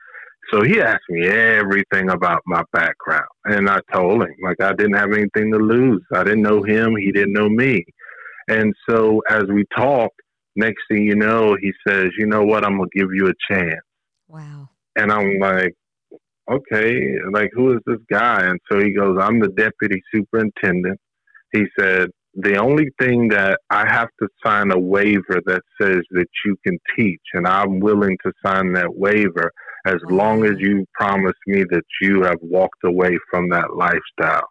So 0.51 0.61
he 0.61 0.81
asked 0.81 1.09
me 1.09 1.25
everything 1.27 2.09
about 2.09 2.41
my 2.45 2.63
background. 2.73 3.27
And 3.45 3.69
I 3.69 3.79
told 3.93 4.23
him, 4.23 4.35
like, 4.43 4.61
I 4.61 4.73
didn't 4.73 4.95
have 4.95 5.13
anything 5.13 5.51
to 5.51 5.57
lose. 5.57 6.01
I 6.13 6.23
didn't 6.23 6.41
know 6.41 6.63
him, 6.63 6.95
he 6.95 7.11
didn't 7.11 7.33
know 7.33 7.49
me. 7.49 7.85
And 8.49 8.73
so 8.89 9.21
as 9.29 9.43
we 9.45 9.63
talked, 9.75 10.19
next 10.55 10.81
thing 10.89 11.03
you 11.03 11.15
know, 11.15 11.55
he 11.59 11.71
says, 11.87 12.07
You 12.17 12.27
know 12.27 12.43
what? 12.43 12.65
I'm 12.65 12.77
going 12.77 12.89
to 12.93 12.99
give 12.99 13.09
you 13.13 13.27
a 13.27 13.53
chance. 13.53 13.79
Wow. 14.27 14.69
And 14.95 15.11
I'm 15.11 15.39
like, 15.39 15.73
okay, 16.49 17.15
like, 17.31 17.49
who 17.53 17.73
is 17.73 17.79
this 17.85 17.99
guy? 18.11 18.45
And 18.45 18.59
so 18.71 18.79
he 18.79 18.93
goes, 18.93 19.17
I'm 19.21 19.39
the 19.39 19.49
deputy 19.49 20.01
superintendent. 20.13 20.99
He 21.53 21.65
said, 21.79 22.09
the 22.35 22.57
only 22.57 22.87
thing 22.99 23.27
that 23.29 23.59
I 23.69 23.85
have 23.87 24.09
to 24.19 24.27
sign 24.43 24.71
a 24.71 24.79
waiver 24.79 25.39
that 25.45 25.61
says 25.79 26.01
that 26.11 26.27
you 26.45 26.57
can 26.65 26.79
teach, 26.97 27.21
and 27.33 27.47
I'm 27.47 27.79
willing 27.79 28.17
to 28.25 28.31
sign 28.43 28.73
that 28.73 28.95
waiver 28.95 29.51
as 29.85 29.97
long 30.09 30.43
as 30.45 30.53
you 30.57 30.85
promise 30.95 31.37
me 31.45 31.63
that 31.69 31.83
you 32.01 32.23
have 32.23 32.39
walked 32.41 32.83
away 32.83 33.17
from 33.29 33.49
that 33.49 33.75
lifestyle. 33.75 34.47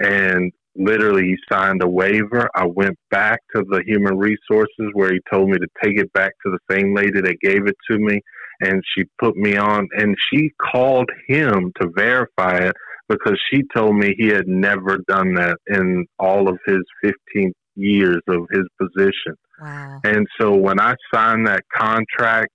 And 0.00 0.50
literally, 0.76 1.24
he 1.24 1.36
signed 1.52 1.82
a 1.82 1.88
waiver. 1.88 2.48
I 2.54 2.64
went 2.66 2.96
back 3.10 3.40
to 3.54 3.64
the 3.68 3.82
human 3.86 4.16
resources 4.16 4.90
where 4.94 5.12
he 5.12 5.20
told 5.30 5.50
me 5.50 5.58
to 5.58 5.68
take 5.82 5.98
it 5.98 6.10
back 6.14 6.32
to 6.46 6.52
the 6.52 6.74
same 6.74 6.94
lady 6.94 7.20
that 7.20 7.36
gave 7.42 7.66
it 7.66 7.76
to 7.90 7.98
me 7.98 8.22
and 8.60 8.82
she 8.94 9.04
put 9.18 9.36
me 9.36 9.56
on 9.56 9.88
and 9.92 10.14
she 10.30 10.50
called 10.60 11.08
him 11.28 11.72
to 11.80 11.88
verify 11.96 12.58
it 12.58 12.74
because 13.08 13.38
she 13.50 13.62
told 13.74 13.96
me 13.96 14.14
he 14.16 14.28
had 14.28 14.46
never 14.46 14.98
done 15.08 15.34
that 15.34 15.56
in 15.66 16.06
all 16.18 16.48
of 16.48 16.58
his 16.66 16.82
15 17.02 17.52
years 17.74 18.20
of 18.28 18.46
his 18.50 18.64
position. 18.80 19.34
Wow. 19.60 20.00
And 20.04 20.26
so 20.40 20.54
when 20.54 20.80
I 20.80 20.94
signed 21.12 21.46
that 21.46 21.64
contract, 21.74 22.52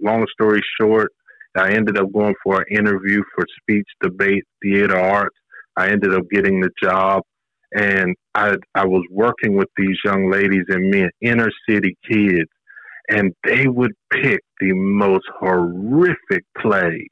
long 0.00 0.26
story 0.32 0.62
short, 0.80 1.10
I 1.56 1.72
ended 1.72 1.98
up 1.98 2.12
going 2.12 2.34
for 2.44 2.60
an 2.60 2.66
interview 2.70 3.22
for 3.34 3.46
speech, 3.60 3.88
debate, 4.00 4.44
theater 4.62 4.98
arts. 4.98 5.36
I 5.76 5.88
ended 5.88 6.14
up 6.14 6.22
getting 6.30 6.60
the 6.60 6.70
job 6.82 7.22
and 7.72 8.14
I 8.34 8.56
I 8.74 8.86
was 8.86 9.04
working 9.10 9.56
with 9.56 9.68
these 9.76 9.96
young 10.04 10.30
ladies 10.30 10.64
and 10.68 10.90
men, 10.90 11.10
inner 11.20 11.50
city 11.68 11.96
kids 12.08 12.48
and 13.08 13.32
they 13.44 13.68
would 13.68 13.92
pick 14.12 14.40
the 14.60 14.72
most 14.72 15.26
horrific 15.40 16.44
plays, 16.58 17.08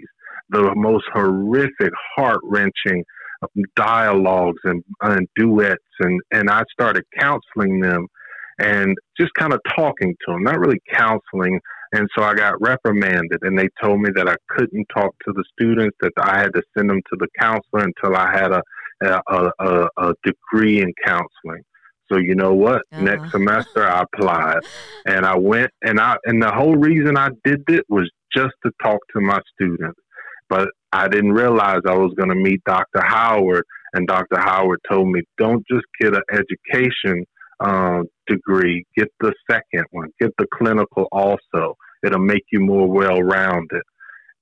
the 0.50 0.72
most 0.76 1.04
horrific, 1.12 1.92
heart 2.16 2.40
wrenching 2.44 3.04
dialogues 3.76 4.60
and, 4.64 4.82
and 5.02 5.28
duets, 5.36 5.84
and 6.00 6.20
and 6.32 6.50
I 6.50 6.62
started 6.72 7.04
counseling 7.18 7.80
them 7.80 8.06
and 8.58 8.96
just 9.20 9.32
kind 9.34 9.52
of 9.52 9.60
talking 9.76 10.14
to 10.26 10.32
them, 10.32 10.44
not 10.44 10.58
really 10.60 10.80
counseling 10.92 11.60
And 11.92 12.08
so 12.16 12.24
I 12.24 12.34
got 12.34 12.60
reprimanded, 12.60 13.40
and 13.42 13.58
they 13.58 13.68
told 13.82 14.00
me 14.00 14.10
that 14.16 14.28
I 14.28 14.36
couldn't 14.48 14.86
talk 14.94 15.14
to 15.26 15.32
the 15.32 15.44
students, 15.58 15.96
that 16.02 16.12
I 16.20 16.38
had 16.40 16.54
to 16.54 16.62
send 16.76 16.90
them 16.90 17.02
to 17.12 17.16
the 17.18 17.28
counselor 17.38 17.84
until 17.84 18.16
I 18.16 18.32
had 18.32 18.52
a 18.52 18.62
a, 19.02 19.50
a, 19.60 19.88
a 19.98 20.14
degree 20.24 20.80
in 20.82 20.92
counseling. 21.04 21.62
So 22.14 22.20
you 22.20 22.36
know 22.36 22.54
what? 22.54 22.82
Uh-huh. 22.92 23.02
Next 23.02 23.32
semester 23.32 23.84
I 23.84 24.04
applied, 24.14 24.60
and 25.06 25.26
I 25.26 25.36
went, 25.36 25.70
and 25.82 25.98
I 25.98 26.16
and 26.24 26.40
the 26.40 26.52
whole 26.52 26.76
reason 26.76 27.16
I 27.16 27.30
did 27.44 27.62
it 27.68 27.84
was 27.88 28.08
just 28.34 28.54
to 28.64 28.70
talk 28.82 29.00
to 29.14 29.20
my 29.20 29.40
students. 29.54 29.98
But 30.48 30.68
I 30.92 31.08
didn't 31.08 31.32
realize 31.32 31.80
I 31.86 31.96
was 31.96 32.12
going 32.16 32.28
to 32.28 32.36
meet 32.36 32.62
Dr. 32.64 33.02
Howard, 33.02 33.64
and 33.94 34.06
Dr. 34.06 34.38
Howard 34.38 34.78
told 34.88 35.08
me, 35.08 35.22
"Don't 35.38 35.64
just 35.68 35.84
get 36.00 36.14
an 36.14 36.22
education 36.30 37.24
uh, 37.60 38.02
degree, 38.28 38.84
get 38.96 39.08
the 39.20 39.32
second 39.50 39.86
one, 39.90 40.10
get 40.20 40.30
the 40.38 40.46
clinical 40.54 41.08
also. 41.10 41.74
It'll 42.04 42.20
make 42.20 42.44
you 42.52 42.60
more 42.60 42.86
well 42.86 43.20
rounded." 43.22 43.82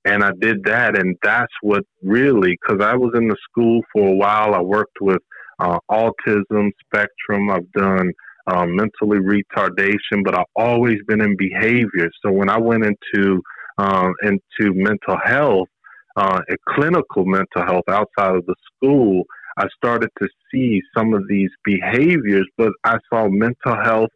And 0.05 0.23
I 0.23 0.31
did 0.39 0.65
that, 0.65 0.97
and 0.97 1.15
that's 1.23 1.53
what 1.61 1.83
really, 2.03 2.57
because 2.61 2.85
I 2.85 2.95
was 2.95 3.13
in 3.15 3.29
the 3.29 3.37
school 3.49 3.81
for 3.93 4.09
a 4.09 4.15
while. 4.15 4.53
I 4.53 4.61
worked 4.61 4.97
with 4.99 5.21
uh, 5.63 5.79
autism 5.89 6.69
spectrum. 6.85 7.49
I've 7.49 7.71
done 7.71 8.11
um, 8.47 8.75
mentally 8.75 9.19
retardation, 9.19 10.23
but 10.23 10.37
I've 10.37 10.45
always 10.55 10.97
been 11.07 11.21
in 11.21 11.35
behavior. 11.37 12.09
So 12.23 12.31
when 12.31 12.49
I 12.49 12.59
went 12.59 12.83
into 12.85 13.41
um, 13.77 14.13
into 14.21 14.73
mental 14.73 15.17
health, 15.23 15.67
uh, 16.15 16.41
clinical 16.69 17.25
mental 17.25 17.63
health 17.65 17.85
outside 17.89 18.35
of 18.35 18.45
the 18.45 18.55
school, 18.75 19.23
I 19.57 19.65
started 19.75 20.09
to 20.21 20.27
see 20.51 20.81
some 20.95 21.13
of 21.13 21.23
these 21.27 21.49
behaviors, 21.63 22.47
but 22.57 22.71
I 22.83 22.97
saw 23.11 23.27
mental 23.29 23.75
health 23.83 24.09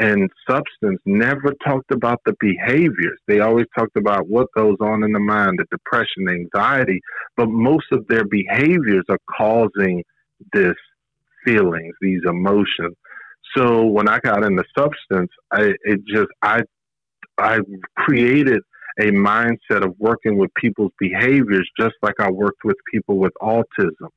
and 0.00 0.28
substance 0.48 1.00
never 1.06 1.52
talked 1.64 1.92
about 1.92 2.20
the 2.26 2.34
behaviors. 2.40 3.18
They 3.28 3.38
always 3.38 3.66
talked 3.78 3.96
about 3.96 4.28
what 4.28 4.48
goes 4.56 4.76
on 4.80 5.04
in 5.04 5.12
the 5.12 5.20
mind, 5.20 5.58
the 5.58 5.66
depression, 5.70 6.28
anxiety, 6.28 7.00
but 7.36 7.48
most 7.48 7.86
of 7.92 8.04
their 8.08 8.24
behaviors 8.24 9.04
are 9.08 9.18
causing 9.36 10.02
this 10.52 10.74
feelings, 11.44 11.94
these 12.00 12.20
emotions. 12.26 12.96
So 13.56 13.84
when 13.84 14.08
I 14.08 14.18
got 14.20 14.44
into 14.44 14.64
substance, 14.76 15.30
I 15.52 15.72
it 15.84 16.00
just 16.06 16.28
I 16.42 16.62
I 17.38 17.60
created 17.96 18.62
a 19.00 19.06
mindset 19.06 19.84
of 19.84 19.94
working 19.98 20.38
with 20.38 20.50
people's 20.54 20.92
behaviors 20.98 21.68
just 21.78 21.94
like 22.02 22.14
I 22.20 22.30
worked 22.30 22.64
with 22.64 22.76
people 22.92 23.18
with 23.18 23.32
autism. 23.42 24.08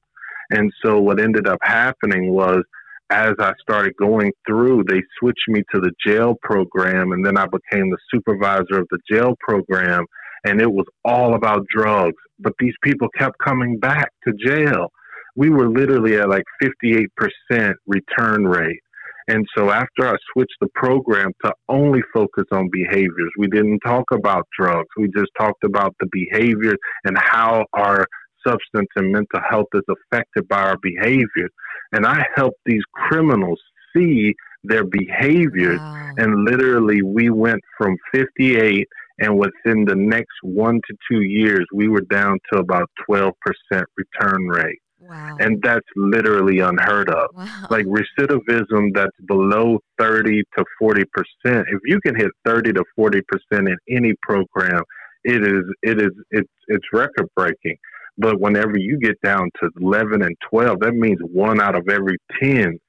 And 0.51 0.71
so 0.83 0.99
what 0.99 1.19
ended 1.19 1.47
up 1.47 1.59
happening 1.63 2.31
was 2.31 2.61
as 3.09 3.33
I 3.39 3.53
started 3.61 3.93
going 3.99 4.31
through, 4.45 4.83
they 4.87 5.01
switched 5.19 5.47
me 5.47 5.63
to 5.73 5.79
the 5.79 5.91
jail 6.05 6.35
program 6.41 7.11
and 7.11 7.25
then 7.25 7.37
I 7.37 7.45
became 7.45 7.89
the 7.89 7.97
supervisor 8.13 8.79
of 8.79 8.87
the 8.91 8.99
jail 9.09 9.35
program 9.39 10.05
and 10.45 10.61
it 10.61 10.71
was 10.71 10.85
all 11.03 11.35
about 11.35 11.65
drugs. 11.73 12.15
But 12.39 12.53
these 12.59 12.75
people 12.83 13.07
kept 13.17 13.37
coming 13.43 13.79
back 13.79 14.11
to 14.27 14.33
jail 14.33 14.91
we 15.37 15.51
were 15.51 15.69
literally 15.69 16.17
at 16.17 16.27
like 16.27 16.43
58% 16.61 17.73
return 17.85 18.45
rate. 18.45 18.81
And 19.29 19.45
so 19.55 19.69
after 19.69 20.07
I 20.07 20.15
switched 20.33 20.55
the 20.61 20.69
program 20.73 21.31
to 21.45 21.53
only 21.69 22.01
focus 22.13 22.45
on 22.51 22.69
behaviors, 22.71 23.31
we 23.37 23.47
didn't 23.47 23.79
talk 23.85 24.05
about 24.11 24.47
drugs. 24.57 24.87
We 24.97 25.09
just 25.15 25.31
talked 25.39 25.63
about 25.63 25.95
the 25.99 26.07
behaviors 26.11 26.77
and 27.05 27.17
how 27.17 27.65
our 27.73 28.07
substance 28.45 28.87
and 28.95 29.11
mental 29.11 29.41
health 29.47 29.67
is 29.73 29.83
affected 29.89 30.47
by 30.47 30.61
our 30.61 30.77
behaviors. 30.81 31.51
And 31.91 32.05
I 32.05 32.25
helped 32.35 32.59
these 32.65 32.83
criminals 32.93 33.59
see 33.95 34.33
their 34.63 34.85
behaviors. 34.85 35.79
Wow. 35.79 36.13
And 36.17 36.45
literally, 36.45 37.01
we 37.03 37.29
went 37.29 37.61
from 37.77 37.95
58, 38.13 38.87
and 39.19 39.37
within 39.37 39.85
the 39.85 39.95
next 39.95 40.35
one 40.41 40.79
to 40.87 40.97
two 41.11 41.21
years, 41.21 41.65
we 41.73 41.89
were 41.89 42.05
down 42.09 42.37
to 42.51 42.59
about 42.59 42.89
12% 43.09 43.33
return 43.71 44.47
rate. 44.47 44.79
Wow. 44.99 45.37
And 45.39 45.61
that's 45.61 45.85
literally 45.95 46.59
unheard 46.59 47.09
of. 47.09 47.29
Wow. 47.35 47.67
Like 47.69 47.85
recidivism 47.85 48.93
that's 48.93 49.15
below 49.27 49.79
30 49.99 50.43
to 50.57 50.65
40%. 50.81 51.03
If 51.45 51.79
you 51.85 51.99
can 52.01 52.15
hit 52.15 52.31
30 52.45 52.73
to 52.73 52.83
40% 52.99 53.21
in 53.51 53.77
any 53.89 54.13
program, 54.21 54.83
it 55.23 55.43
is 55.43 55.63
it 55.83 56.01
is 56.01 56.11
it's 56.31 56.49
it's 56.67 56.85
record 56.93 57.27
breaking. 57.35 57.77
But 58.17 58.39
whenever 58.39 58.77
you 58.77 58.99
get 58.99 59.19
down 59.21 59.49
to 59.61 59.69
11 59.79 60.23
and 60.23 60.35
12, 60.49 60.79
that 60.79 60.93
means 60.93 61.19
one 61.21 61.61
out 61.61 61.75
of 61.75 61.87
every 61.89 62.17
10 62.41 62.79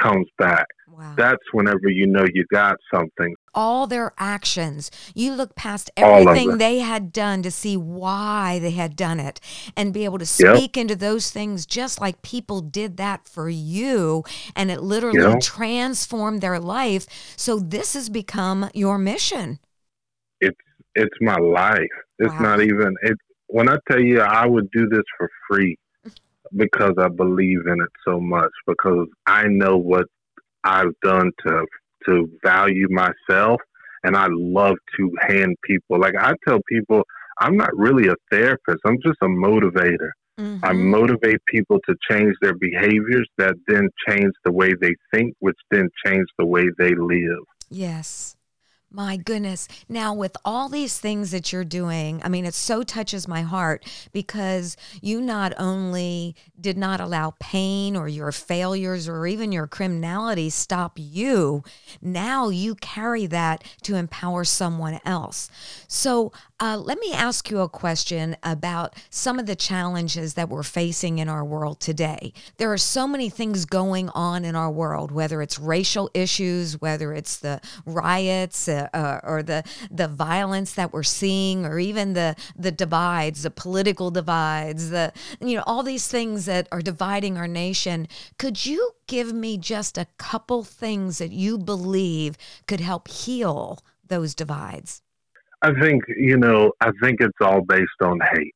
comes 0.00 0.26
back. 0.38 0.66
Wow. 0.88 1.14
That's 1.16 1.42
whenever 1.52 1.88
you 1.88 2.06
know 2.06 2.24
you 2.32 2.44
got 2.52 2.76
something. 2.92 3.34
All 3.52 3.86
their 3.86 4.12
actions. 4.16 4.90
You 5.14 5.32
look 5.32 5.56
past 5.56 5.90
everything 5.96 6.58
they 6.58 6.78
had 6.78 7.12
done 7.12 7.42
to 7.42 7.50
see 7.50 7.76
why 7.76 8.58
they 8.60 8.70
had 8.70 8.94
done 8.94 9.18
it 9.18 9.40
and 9.76 9.92
be 9.92 10.04
able 10.04 10.18
to 10.18 10.26
speak 10.26 10.76
yep. 10.76 10.82
into 10.82 10.96
those 10.96 11.30
things 11.30 11.66
just 11.66 12.00
like 12.00 12.22
people 12.22 12.60
did 12.60 12.96
that 12.98 13.26
for 13.28 13.48
you. 13.48 14.22
And 14.54 14.70
it 14.70 14.82
literally 14.82 15.20
yep. 15.20 15.40
transformed 15.40 16.40
their 16.40 16.60
life. 16.60 17.06
So 17.36 17.58
this 17.58 17.94
has 17.94 18.08
become 18.08 18.70
your 18.72 18.98
mission. 18.98 19.58
It's 20.40 20.56
it's 20.94 21.16
my 21.20 21.36
life. 21.38 21.80
It's 22.20 22.32
wow. 22.34 22.40
not 22.40 22.60
even 22.60 22.94
it 23.02 23.16
when 23.48 23.68
I 23.68 23.78
tell 23.90 24.00
you 24.00 24.20
I 24.20 24.46
would 24.46 24.70
do 24.70 24.88
this 24.88 25.02
for 25.18 25.28
free 25.48 25.76
because 26.56 26.94
I 26.98 27.08
believe 27.08 27.66
in 27.66 27.80
it 27.80 27.90
so 28.06 28.20
much 28.20 28.50
because 28.66 29.08
I 29.26 29.44
know 29.48 29.76
what 29.76 30.06
I've 30.64 30.98
done 31.02 31.30
to 31.46 31.66
to 32.06 32.28
value 32.44 32.86
myself 32.90 33.60
and 34.02 34.16
I 34.16 34.26
love 34.30 34.76
to 34.98 35.10
hand 35.26 35.56
people 35.64 35.98
like 35.98 36.14
I 36.18 36.32
tell 36.46 36.60
people 36.68 37.02
I'm 37.40 37.56
not 37.56 37.76
really 37.76 38.08
a 38.08 38.14
therapist. 38.30 38.78
I'm 38.84 38.98
just 39.04 39.18
a 39.22 39.26
motivator. 39.26 40.10
Mm-hmm. 40.38 40.64
I 40.64 40.72
motivate 40.72 41.44
people 41.46 41.78
to 41.88 41.94
change 42.10 42.34
their 42.42 42.54
behaviors 42.54 43.28
that 43.38 43.54
then 43.68 43.88
change 44.08 44.32
the 44.44 44.52
way 44.52 44.74
they 44.80 44.94
think, 45.12 45.34
which 45.40 45.56
then 45.70 45.88
change 46.04 46.26
the 46.38 46.46
way 46.46 46.66
they 46.78 46.94
live. 46.94 47.44
Yes. 47.70 48.36
My 48.94 49.16
goodness. 49.16 49.66
Now, 49.88 50.14
with 50.14 50.36
all 50.44 50.68
these 50.68 51.00
things 51.00 51.32
that 51.32 51.52
you're 51.52 51.64
doing, 51.64 52.22
I 52.22 52.28
mean, 52.28 52.44
it 52.44 52.54
so 52.54 52.84
touches 52.84 53.26
my 53.26 53.42
heart 53.42 53.84
because 54.12 54.76
you 55.02 55.20
not 55.20 55.52
only 55.58 56.36
did 56.60 56.78
not 56.78 57.00
allow 57.00 57.34
pain 57.40 57.96
or 57.96 58.06
your 58.06 58.30
failures 58.30 59.08
or 59.08 59.26
even 59.26 59.50
your 59.50 59.66
criminality 59.66 60.48
stop 60.48 60.92
you, 60.94 61.64
now 62.00 62.50
you 62.50 62.76
carry 62.76 63.26
that 63.26 63.64
to 63.82 63.96
empower 63.96 64.44
someone 64.44 65.00
else. 65.04 65.50
So, 65.88 66.30
uh, 66.60 66.76
let 66.76 67.00
me 67.00 67.12
ask 67.12 67.50
you 67.50 67.58
a 67.60 67.68
question 67.68 68.36
about 68.44 68.94
some 69.10 69.40
of 69.40 69.46
the 69.46 69.56
challenges 69.56 70.34
that 70.34 70.48
we're 70.48 70.62
facing 70.62 71.18
in 71.18 71.28
our 71.28 71.44
world 71.44 71.80
today. 71.80 72.32
There 72.58 72.72
are 72.72 72.78
so 72.78 73.08
many 73.08 73.28
things 73.28 73.64
going 73.64 74.08
on 74.10 74.44
in 74.44 74.54
our 74.54 74.70
world, 74.70 75.10
whether 75.10 75.42
it's 75.42 75.58
racial 75.58 76.10
issues, 76.14 76.80
whether 76.80 77.12
it's 77.12 77.36
the 77.38 77.60
riots, 77.84 78.68
uh, 78.68 78.88
uh, 78.94 79.20
or 79.24 79.42
the 79.42 79.64
the 79.90 80.06
violence 80.06 80.74
that 80.74 80.92
we're 80.92 81.02
seeing, 81.02 81.66
or 81.66 81.80
even 81.80 82.12
the 82.12 82.36
the 82.56 82.72
divides, 82.72 83.42
the 83.42 83.50
political 83.50 84.12
divides, 84.12 84.90
the 84.90 85.12
you 85.40 85.56
know 85.56 85.64
all 85.66 85.82
these 85.82 86.06
things 86.06 86.46
that 86.46 86.68
are 86.70 86.82
dividing 86.82 87.36
our 87.36 87.48
nation. 87.48 88.06
Could 88.38 88.64
you 88.64 88.92
give 89.08 89.32
me 89.32 89.58
just 89.58 89.98
a 89.98 90.06
couple 90.18 90.62
things 90.62 91.18
that 91.18 91.32
you 91.32 91.58
believe 91.58 92.38
could 92.68 92.80
help 92.80 93.08
heal 93.08 93.80
those 94.06 94.36
divides? 94.36 95.02
I 95.64 95.80
think 95.80 96.04
you 96.16 96.36
know. 96.36 96.72
I 96.80 96.90
think 97.02 97.20
it's 97.20 97.38
all 97.40 97.62
based 97.62 98.00
on 98.02 98.20
hate. 98.32 98.54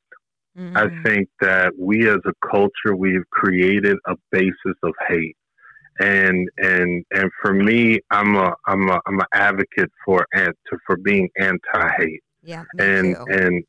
Mm-hmm. 0.57 0.77
I 0.77 1.03
think 1.03 1.29
that 1.41 1.73
we 1.79 2.09
as 2.09 2.19
a 2.27 2.49
culture 2.51 2.97
we've 2.97 3.29
created 3.31 3.97
a 4.07 4.17
basis 4.33 4.77
of 4.83 4.93
hate 5.09 5.37
and 5.99 6.49
and 6.59 7.05
and 7.11 7.31
for 7.43 7.53
me, 7.53 8.01
I'm 8.11 8.37
a 8.37 8.55
I'm 8.67 8.89
a 8.89 9.01
I'm 9.07 9.21
an 9.21 9.27
advocate 9.33 9.91
for 10.05 10.27
for 10.87 10.97
being 10.97 11.29
anti 11.39 11.91
hate. 11.99 12.23
Yeah, 12.43 12.65
and 12.79 13.17
too. 13.17 13.25
and 13.29 13.65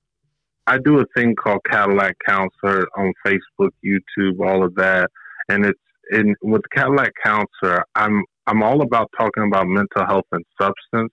I 0.67 0.77
do 0.77 0.99
a 0.99 1.05
thing 1.15 1.35
called 1.35 1.61
Cadillac 1.69 2.15
Counselor 2.25 2.87
on 2.95 3.13
Facebook, 3.25 3.71
YouTube, 3.83 4.45
all 4.45 4.63
of 4.63 4.75
that, 4.75 5.09
and 5.49 5.65
it's 5.65 5.79
in 6.11 6.35
with 6.41 6.61
Cadillac 6.73 7.13
Counselor. 7.23 7.83
I'm 7.95 8.23
I'm 8.45 8.61
all 8.61 8.81
about 8.81 9.09
talking 9.17 9.43
about 9.43 9.67
mental 9.67 10.05
health 10.05 10.27
and 10.31 10.45
substance, 10.59 11.11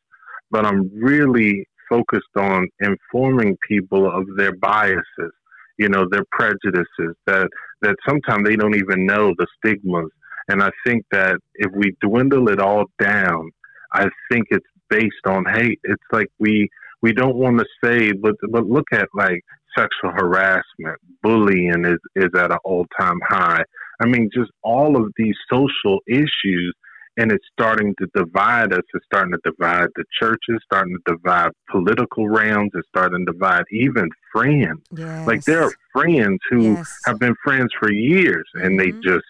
but 0.51 0.67
I'm 0.67 0.91
really 0.95 1.67
focused 1.89 2.37
on 2.37 2.69
informing 2.81 3.57
people 3.69 4.11
of 4.11 4.25
their 4.37 4.55
biases, 4.57 5.33
you 5.79 5.89
know, 5.89 6.07
their 6.11 6.25
prejudices 6.33 7.15
that 7.27 7.49
that 7.83 7.97
sometimes 8.09 8.47
they 8.47 8.57
don't 8.57 8.77
even 8.77 9.07
know 9.07 9.35
the 9.39 9.47
stigmas 9.59 10.11
and 10.49 10.63
I 10.63 10.71
think 10.87 11.05
that 11.11 11.39
if 11.55 11.73
we 11.75 11.97
dwindle 12.01 12.49
it 12.49 12.61
all 12.61 12.85
down, 13.01 13.51
I 13.93 14.09
think 14.31 14.47
it's 14.51 14.67
based 14.89 15.27
on 15.27 15.45
hate. 15.45 15.81
It's 15.85 16.03
like 16.13 16.29
we 16.39 16.69
we 17.03 17.13
don't 17.13 17.37
want 17.37 17.59
to 17.59 17.67
say, 17.83 18.13
but 18.13 18.35
but 18.51 18.67
look 18.67 18.87
at 18.93 19.09
like 19.15 19.43
sexual 19.77 20.13
harassment, 20.13 20.99
bullying 21.23 21.85
is 21.85 21.99
is 22.15 22.31
at 22.37 22.53
an 22.53 22.59
all 22.65 22.87
time 22.99 23.19
high. 23.29 23.65
I 24.01 24.07
mean, 24.07 24.31
just 24.33 24.51
all 24.63 24.97
of 24.97 25.13
these 25.17 25.37
social 25.53 26.01
issues. 26.07 26.75
And 27.17 27.33
it's 27.33 27.47
starting 27.53 27.95
to 27.99 28.07
divide 28.15 28.73
us. 28.73 28.83
It's 28.95 29.05
starting 29.07 29.33
to 29.33 29.41
divide 29.45 29.89
the 29.97 30.05
churches, 30.21 30.61
starting 30.65 30.97
to 31.07 31.15
divide 31.15 31.51
political 31.71 32.29
realms. 32.29 32.71
It's 32.75 32.89
starting 32.89 33.25
to 33.27 33.33
divide 33.33 33.65
even 33.71 34.09
friends. 34.33 34.83
Yes. 34.97 35.27
Like 35.27 35.45
there 35.45 35.63
are 35.65 35.73
friends 35.93 36.39
who 36.51 36.75
Yes. 36.75 37.01
have 37.07 37.19
been 37.19 37.35
friends 37.43 37.71
for 37.79 37.91
years, 37.93 38.49
and 38.55 38.79
they 38.79 38.93
Mhm. 38.93 39.03
just 39.03 39.25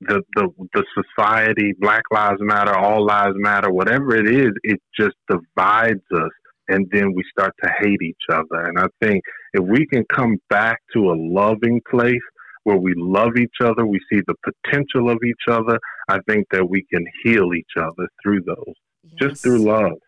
the 0.00 0.22
the 0.36 0.48
the 0.74 0.84
society, 0.94 1.74
Black 1.78 2.02
Lives 2.10 2.40
Matter, 2.40 2.74
All 2.74 3.04
Lives 3.04 3.36
Matter, 3.36 3.70
whatever 3.70 4.16
it 4.16 4.28
is, 4.28 4.52
it 4.64 4.80
just 4.98 5.16
divides 5.28 6.02
us, 6.14 6.30
and 6.68 6.88
then 6.90 7.12
we 7.14 7.22
start 7.30 7.54
to 7.62 7.70
hate 7.80 8.02
each 8.02 8.24
other. 8.30 8.64
And 8.66 8.78
I 8.78 8.86
think 9.00 9.22
if 9.54 9.62
we 9.64 9.86
can 9.86 10.04
come 10.12 10.38
back 10.48 10.80
to 10.94 11.10
a 11.10 11.16
loving 11.16 11.80
place 11.88 12.20
where 12.64 12.76
we 12.76 12.94
love 12.96 13.36
each 13.36 13.56
other, 13.62 13.86
we 13.86 14.00
see 14.10 14.20
the 14.26 14.34
potential 14.44 15.10
of 15.10 15.18
each 15.24 15.48
other. 15.48 15.78
I 16.08 16.18
think 16.28 16.46
that 16.50 16.68
we 16.68 16.84
can 16.92 17.04
heal 17.24 17.54
each 17.54 17.76
other 17.76 18.08
through 18.22 18.42
those, 18.42 18.74
just 19.18 19.42
through 19.42 19.64
love. 19.64 19.98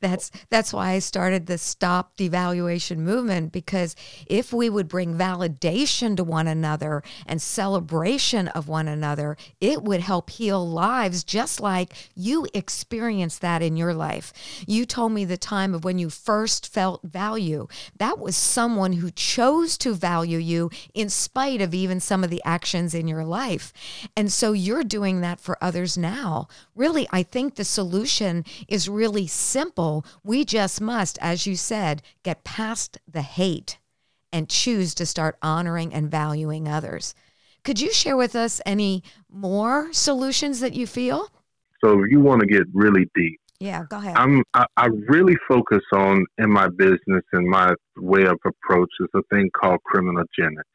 That's 0.00 0.30
that's 0.50 0.72
why 0.72 0.90
I 0.90 0.98
started 0.98 1.46
the 1.46 1.58
stop 1.58 2.16
devaluation 2.16 2.98
movement 2.98 3.52
because 3.52 3.96
if 4.26 4.52
we 4.52 4.68
would 4.68 4.88
bring 4.88 5.14
validation 5.14 6.16
to 6.16 6.24
one 6.24 6.46
another 6.46 7.02
and 7.26 7.40
celebration 7.40 8.48
of 8.48 8.68
one 8.68 8.88
another, 8.88 9.36
it 9.60 9.82
would 9.82 10.00
help 10.00 10.30
heal 10.30 10.66
lives 10.66 11.24
just 11.24 11.60
like 11.60 11.94
you 12.14 12.46
experienced 12.54 13.40
that 13.40 13.62
in 13.62 13.76
your 13.76 13.94
life. 13.94 14.32
You 14.66 14.84
told 14.84 15.12
me 15.12 15.24
the 15.24 15.36
time 15.36 15.74
of 15.74 15.84
when 15.84 15.98
you 15.98 16.10
first 16.10 16.72
felt 16.72 17.02
value. 17.02 17.66
That 17.98 18.18
was 18.18 18.36
someone 18.36 18.94
who 18.94 19.10
chose 19.10 19.78
to 19.78 19.94
value 19.94 20.38
you 20.38 20.70
in 20.92 21.08
spite 21.08 21.60
of 21.60 21.74
even 21.74 22.00
some 22.00 22.22
of 22.22 22.30
the 22.30 22.42
actions 22.44 22.94
in 22.94 23.08
your 23.08 23.24
life. 23.24 23.72
And 24.16 24.32
so 24.32 24.52
you're 24.52 24.84
doing 24.84 25.20
that 25.20 25.40
for 25.40 25.56
others 25.62 25.96
now. 25.96 26.48
Really, 26.74 27.06
I 27.10 27.22
think 27.22 27.54
the 27.54 27.64
solution 27.64 28.44
is 28.68 28.88
really 28.88 29.26
simple. 29.54 30.04
We 30.24 30.44
just 30.44 30.80
must, 30.80 31.16
as 31.20 31.46
you 31.46 31.54
said, 31.54 32.02
get 32.24 32.42
past 32.42 32.98
the 33.06 33.22
hate 33.22 33.78
and 34.32 34.48
choose 34.48 34.96
to 34.96 35.06
start 35.06 35.38
honoring 35.42 35.94
and 35.94 36.10
valuing 36.10 36.66
others. 36.66 37.14
Could 37.62 37.80
you 37.80 37.92
share 37.92 38.16
with 38.16 38.34
us 38.34 38.60
any 38.66 39.04
more 39.30 39.92
solutions 39.92 40.58
that 40.58 40.74
you 40.74 40.88
feel? 40.88 41.28
So 41.84 42.02
if 42.02 42.10
you 42.10 42.18
want 42.18 42.40
to 42.40 42.48
get 42.48 42.64
really 42.74 43.08
deep. 43.14 43.40
Yeah, 43.60 43.84
go 43.88 43.98
ahead. 43.98 44.16
I'm 44.16 44.42
I, 44.54 44.66
I 44.76 44.86
really 45.08 45.36
focus 45.48 45.84
on 45.92 46.26
in 46.38 46.50
my 46.50 46.68
business 46.68 47.24
and 47.32 47.48
my 47.48 47.72
way 47.96 48.24
of 48.24 48.38
approach 48.44 48.90
is 48.98 49.08
a 49.14 49.22
thing 49.32 49.48
called 49.58 49.78
criminogenics. 49.88 50.74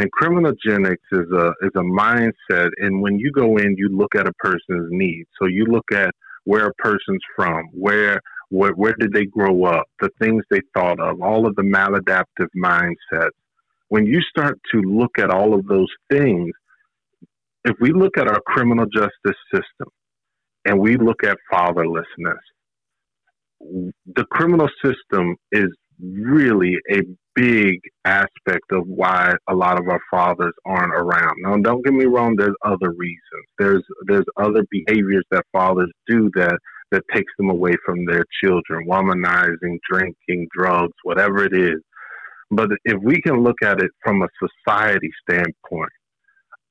And 0.00 0.10
criminogenics 0.20 1.06
is 1.12 1.28
a 1.30 1.46
is 1.66 1.74
a 1.76 1.86
mindset 2.02 2.70
and 2.78 3.00
when 3.00 3.16
you 3.20 3.30
go 3.30 3.58
in 3.58 3.76
you 3.78 3.88
look 3.96 4.16
at 4.16 4.26
a 4.26 4.32
person's 4.40 4.88
needs. 4.90 5.28
So 5.40 5.46
you 5.46 5.64
look 5.66 5.92
at 5.92 6.12
where 6.44 6.66
a 6.66 6.74
person's 6.74 7.22
from, 7.36 7.64
where 7.72 8.20
where, 8.52 8.72
where 8.72 8.94
did 8.98 9.12
they 9.14 9.24
grow 9.24 9.64
up, 9.64 9.86
the 10.00 10.10
things 10.20 10.44
they 10.50 10.60
thought 10.74 11.00
of, 11.00 11.22
all 11.22 11.46
of 11.46 11.56
the 11.56 11.62
maladaptive 11.62 12.48
mindsets. 12.54 13.30
When 13.88 14.04
you 14.04 14.20
start 14.20 14.60
to 14.72 14.82
look 14.82 15.18
at 15.18 15.30
all 15.30 15.54
of 15.54 15.66
those 15.66 15.88
things, 16.10 16.52
if 17.64 17.74
we 17.80 17.92
look 17.92 18.18
at 18.18 18.28
our 18.28 18.40
criminal 18.46 18.84
justice 18.92 19.40
system 19.54 19.88
and 20.66 20.78
we 20.78 20.98
look 20.98 21.24
at 21.24 21.38
fatherlessness, 21.50 22.42
the 23.60 24.24
criminal 24.30 24.68
system 24.84 25.36
is 25.50 25.68
really 25.98 26.76
a 26.90 27.00
big 27.34 27.80
aspect 28.04 28.72
of 28.72 28.86
why 28.86 29.34
a 29.48 29.54
lot 29.54 29.78
of 29.78 29.88
our 29.88 30.00
fathers 30.10 30.52
aren't 30.64 30.94
around. 30.94 31.34
Now, 31.38 31.56
don't 31.56 31.84
get 31.84 31.94
me 31.94 32.04
wrong. 32.04 32.36
There's 32.36 32.54
other 32.64 32.90
reasons. 32.90 33.46
There's 33.58 33.82
there's 34.06 34.26
other 34.36 34.64
behaviors 34.70 35.24
that 35.30 35.44
fathers 35.52 35.90
do 36.06 36.30
that 36.34 36.58
that 36.90 37.02
takes 37.12 37.32
them 37.38 37.50
away 37.50 37.72
from 37.84 38.04
their 38.04 38.24
children, 38.42 38.86
womanizing, 38.86 39.78
drinking, 39.90 40.46
drugs, 40.54 40.92
whatever 41.04 41.44
it 41.44 41.54
is. 41.54 41.80
But 42.50 42.70
if 42.84 43.02
we 43.02 43.20
can 43.22 43.42
look 43.42 43.62
at 43.64 43.80
it 43.80 43.90
from 44.02 44.22
a 44.22 44.28
society 44.38 45.10
standpoint, 45.28 45.90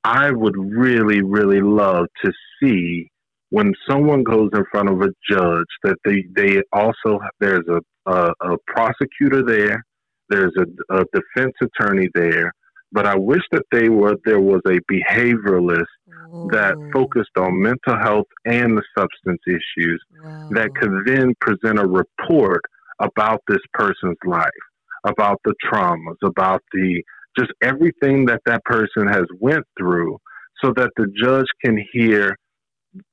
I 0.03 0.31
would 0.31 0.55
really, 0.55 1.23
really 1.23 1.61
love 1.61 2.05
to 2.23 2.31
see 2.61 3.09
when 3.49 3.73
someone 3.89 4.23
goes 4.23 4.49
in 4.53 4.63
front 4.71 4.89
of 4.89 5.01
a 5.01 5.09
judge 5.29 5.65
that 5.83 5.97
they, 6.05 6.23
they 6.35 6.61
also 6.71 7.19
there's 7.39 7.65
a, 7.67 8.11
a, 8.11 8.31
a 8.41 8.57
prosecutor 8.67 9.43
there, 9.43 9.83
there's 10.31 10.53
a, 10.57 10.95
a 10.95 11.03
defense 11.13 11.53
attorney 11.61 12.07
there, 12.15 12.51
but 12.91 13.05
I 13.05 13.15
wish 13.15 13.41
that 13.51 13.63
they 13.71 13.89
were 13.89 14.15
there 14.25 14.39
was 14.39 14.61
a 14.65 14.79
behavioralist 14.91 15.85
that 16.51 16.73
focused 16.93 17.37
on 17.37 17.61
mental 17.61 17.97
health 18.01 18.27
and 18.45 18.77
the 18.77 18.83
substance 18.97 19.41
issues 19.47 20.01
that 20.51 20.69
could 20.75 20.91
then 21.05 21.33
present 21.41 21.79
a 21.79 21.87
report 21.87 22.61
about 23.01 23.41
this 23.47 23.61
person's 23.73 24.17
life, 24.25 24.49
about 25.05 25.39
the 25.45 25.53
traumas, 25.65 26.17
about 26.23 26.61
the 26.73 27.03
just 27.37 27.51
everything 27.61 28.25
that 28.25 28.41
that 28.45 28.63
person 28.65 29.07
has 29.07 29.25
went 29.39 29.65
through, 29.77 30.17
so 30.63 30.73
that 30.75 30.89
the 30.97 31.07
judge 31.21 31.45
can 31.63 31.83
hear 31.93 32.35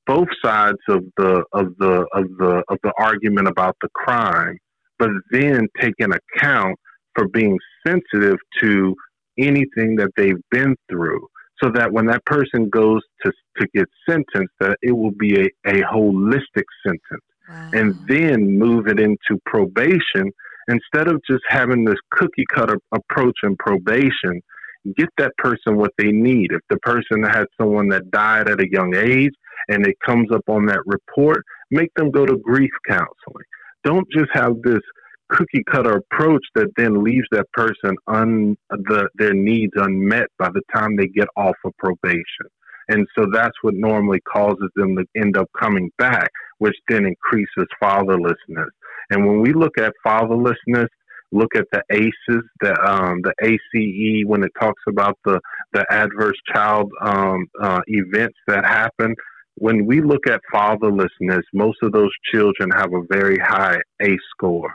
both 0.06 0.28
sides 0.44 0.78
of 0.88 1.04
the 1.16 1.44
of 1.52 1.66
the 1.78 2.06
of 2.12 2.24
the 2.38 2.62
of 2.68 2.78
the 2.82 2.92
argument 2.98 3.48
about 3.48 3.76
the 3.82 3.88
crime, 3.94 4.58
but 4.98 5.10
then 5.30 5.68
take 5.80 5.94
an 5.98 6.12
account 6.12 6.78
for 7.18 7.28
being 7.28 7.58
sensitive 7.86 8.36
to 8.60 8.94
anything 9.38 9.96
that 9.96 10.10
they've 10.16 10.42
been 10.50 10.76
through 10.88 11.26
so 11.62 11.70
that 11.74 11.92
when 11.92 12.06
that 12.06 12.24
person 12.24 12.68
goes 12.68 13.00
to 13.24 13.32
to 13.56 13.66
get 13.74 13.88
sentenced 14.08 14.54
that 14.60 14.76
it 14.82 14.92
will 14.92 15.12
be 15.18 15.40
a, 15.40 15.46
a 15.66 15.82
holistic 15.82 16.64
sentence. 16.86 17.24
Wow. 17.48 17.70
and 17.72 17.98
then 18.08 18.58
move 18.58 18.88
it 18.88 19.00
into 19.00 19.40
probation. 19.46 20.30
Instead 20.68 21.08
of 21.08 21.18
just 21.26 21.42
having 21.48 21.82
this 21.86 21.96
cookie 22.10 22.44
cutter 22.52 22.78
approach 22.92 23.38
in 23.42 23.56
probation 23.56 24.42
get 24.96 25.08
that 25.16 25.32
person 25.38 25.76
what 25.76 25.92
they 25.98 26.12
need. 26.12 26.52
If 26.52 26.60
the 26.70 26.78
person 26.78 27.22
had 27.22 27.46
someone 27.60 27.88
that 27.88 28.10
died 28.10 28.48
at 28.48 28.60
a 28.60 28.70
young 28.70 28.94
age 28.94 29.32
and 29.68 29.86
it 29.86 29.96
comes 30.06 30.30
up 30.30 30.44
on 30.48 30.66
that 30.66 30.80
report 30.86 31.42
make 31.70 31.92
them 31.96 32.10
go 32.10 32.26
to 32.26 32.36
grief 32.36 32.70
counseling. 32.86 33.44
Don't 33.84 34.06
just 34.12 34.30
have 34.32 34.60
this 34.62 34.80
cookie 35.28 35.64
cutter 35.70 35.96
approach 35.96 36.44
that 36.54 36.68
then 36.76 37.02
leaves 37.02 37.26
that 37.30 37.50
person 37.52 37.96
un 38.06 38.56
the 38.70 39.08
their 39.16 39.34
needs 39.34 39.72
unmet 39.76 40.26
by 40.38 40.48
the 40.50 40.62
time 40.74 40.96
they 40.96 41.06
get 41.06 41.28
off 41.36 41.56
of 41.64 41.72
probation 41.78 42.46
and 42.88 43.06
so 43.16 43.26
that's 43.32 43.56
what 43.62 43.74
normally 43.74 44.20
causes 44.20 44.70
them 44.74 44.96
to 44.96 45.04
end 45.14 45.36
up 45.36 45.48
coming 45.58 45.90
back 45.98 46.30
which 46.58 46.76
then 46.88 47.06
increases 47.06 47.66
fatherlessness. 47.82 48.70
And 49.10 49.26
when 49.26 49.40
we 49.40 49.52
look 49.52 49.78
at 49.78 49.94
fatherlessness, 50.06 50.88
look 51.32 51.54
at 51.54 51.66
the 51.72 51.82
ACEs, 51.90 52.44
the 52.60 52.74
um, 52.84 53.22
the 53.22 53.34
ACE 53.42 54.24
when 54.26 54.42
it 54.42 54.52
talks 54.60 54.82
about 54.88 55.18
the 55.24 55.40
the 55.72 55.84
adverse 55.90 56.38
child 56.52 56.90
um, 57.00 57.46
uh, 57.60 57.80
events 57.86 58.36
that 58.46 58.64
happen. 58.64 59.14
When 59.56 59.86
we 59.86 60.00
look 60.00 60.28
at 60.28 60.40
fatherlessness, 60.54 61.42
most 61.52 61.78
of 61.82 61.92
those 61.92 62.12
children 62.32 62.70
have 62.70 62.92
a 62.92 63.02
very 63.10 63.38
high 63.38 63.78
ACE 64.00 64.20
score. 64.30 64.72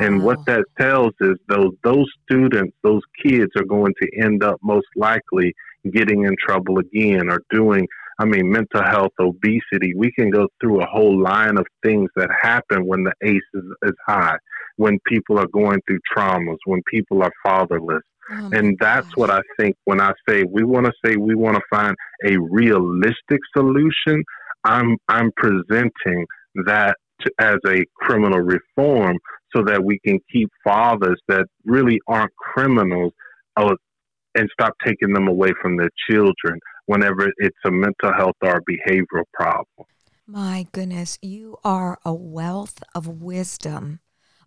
And 0.00 0.22
what 0.22 0.44
that 0.46 0.64
tells 0.78 1.12
is 1.20 1.34
those 1.48 1.72
those 1.84 2.06
students, 2.24 2.76
those 2.82 3.02
kids 3.24 3.50
are 3.56 3.64
going 3.64 3.94
to 4.00 4.08
end 4.20 4.42
up 4.42 4.58
most 4.62 4.86
likely 4.96 5.54
getting 5.92 6.24
in 6.24 6.34
trouble 6.44 6.78
again 6.78 7.30
or 7.30 7.40
doing 7.50 7.86
I 8.18 8.24
mean 8.24 8.50
mental 8.50 8.82
health, 8.82 9.12
obesity. 9.20 9.94
We 9.96 10.10
can 10.12 10.30
go 10.30 10.48
through 10.60 10.82
a 10.82 10.86
whole 10.86 11.20
line 11.20 11.58
of 11.58 11.66
things 11.82 12.10
that 12.16 12.30
happen 12.40 12.86
when 12.86 13.04
the 13.04 13.12
ACE 13.22 13.42
is, 13.54 13.64
is 13.84 13.94
high, 14.06 14.36
when 14.76 14.98
people 15.06 15.38
are 15.38 15.48
going 15.48 15.80
through 15.86 16.00
traumas, 16.14 16.56
when 16.64 16.82
people 16.90 17.22
are 17.22 17.32
fatherless. 17.44 18.02
Oh 18.30 18.50
And 18.52 18.76
that's 18.80 19.06
gosh. 19.08 19.16
what 19.16 19.30
I 19.30 19.40
think 19.58 19.76
when 19.84 20.00
I 20.00 20.12
say 20.28 20.44
we 20.44 20.64
want 20.64 20.86
to 20.86 20.92
say 21.04 21.16
we 21.16 21.34
want 21.34 21.56
to 21.56 21.62
find 21.70 21.94
a 22.24 22.36
realistic 22.38 23.40
solution. 23.56 24.22
I'm 24.64 24.96
I'm 25.08 25.30
presenting 25.36 26.26
that 26.66 26.96
to, 27.20 27.30
as 27.38 27.56
a 27.66 27.84
criminal 27.96 28.40
reform 28.40 29.18
so 29.56 29.62
that 29.64 29.82
we 29.82 29.98
can 30.06 30.18
keep 30.30 30.50
fathers 30.62 31.20
that 31.28 31.46
really 31.64 31.98
aren't 32.06 32.34
criminals 32.36 33.12
uh, 33.56 33.74
and 34.34 34.48
stop 34.52 34.74
taking 34.84 35.12
them 35.12 35.28
away 35.28 35.52
from 35.62 35.76
their 35.76 35.90
children 36.10 36.60
whenever 36.86 37.26
it's 37.38 37.56
a 37.64 37.70
mental 37.70 38.12
health 38.16 38.36
or 38.42 38.60
behavioral 38.70 39.24
problem. 39.32 39.86
My 40.26 40.66
goodness, 40.72 41.18
you 41.22 41.56
are 41.64 41.98
a 42.04 42.12
wealth 42.12 42.82
of 42.94 43.06
wisdom, 43.06 44.00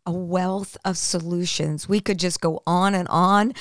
a 0.10 0.12
wealth 0.12 0.76
of 0.84 0.98
solutions. 0.98 1.88
We 1.88 2.00
could 2.00 2.18
just 2.18 2.42
go 2.42 2.64
on 2.66 2.96
and 2.96 3.08
on, 3.10 3.54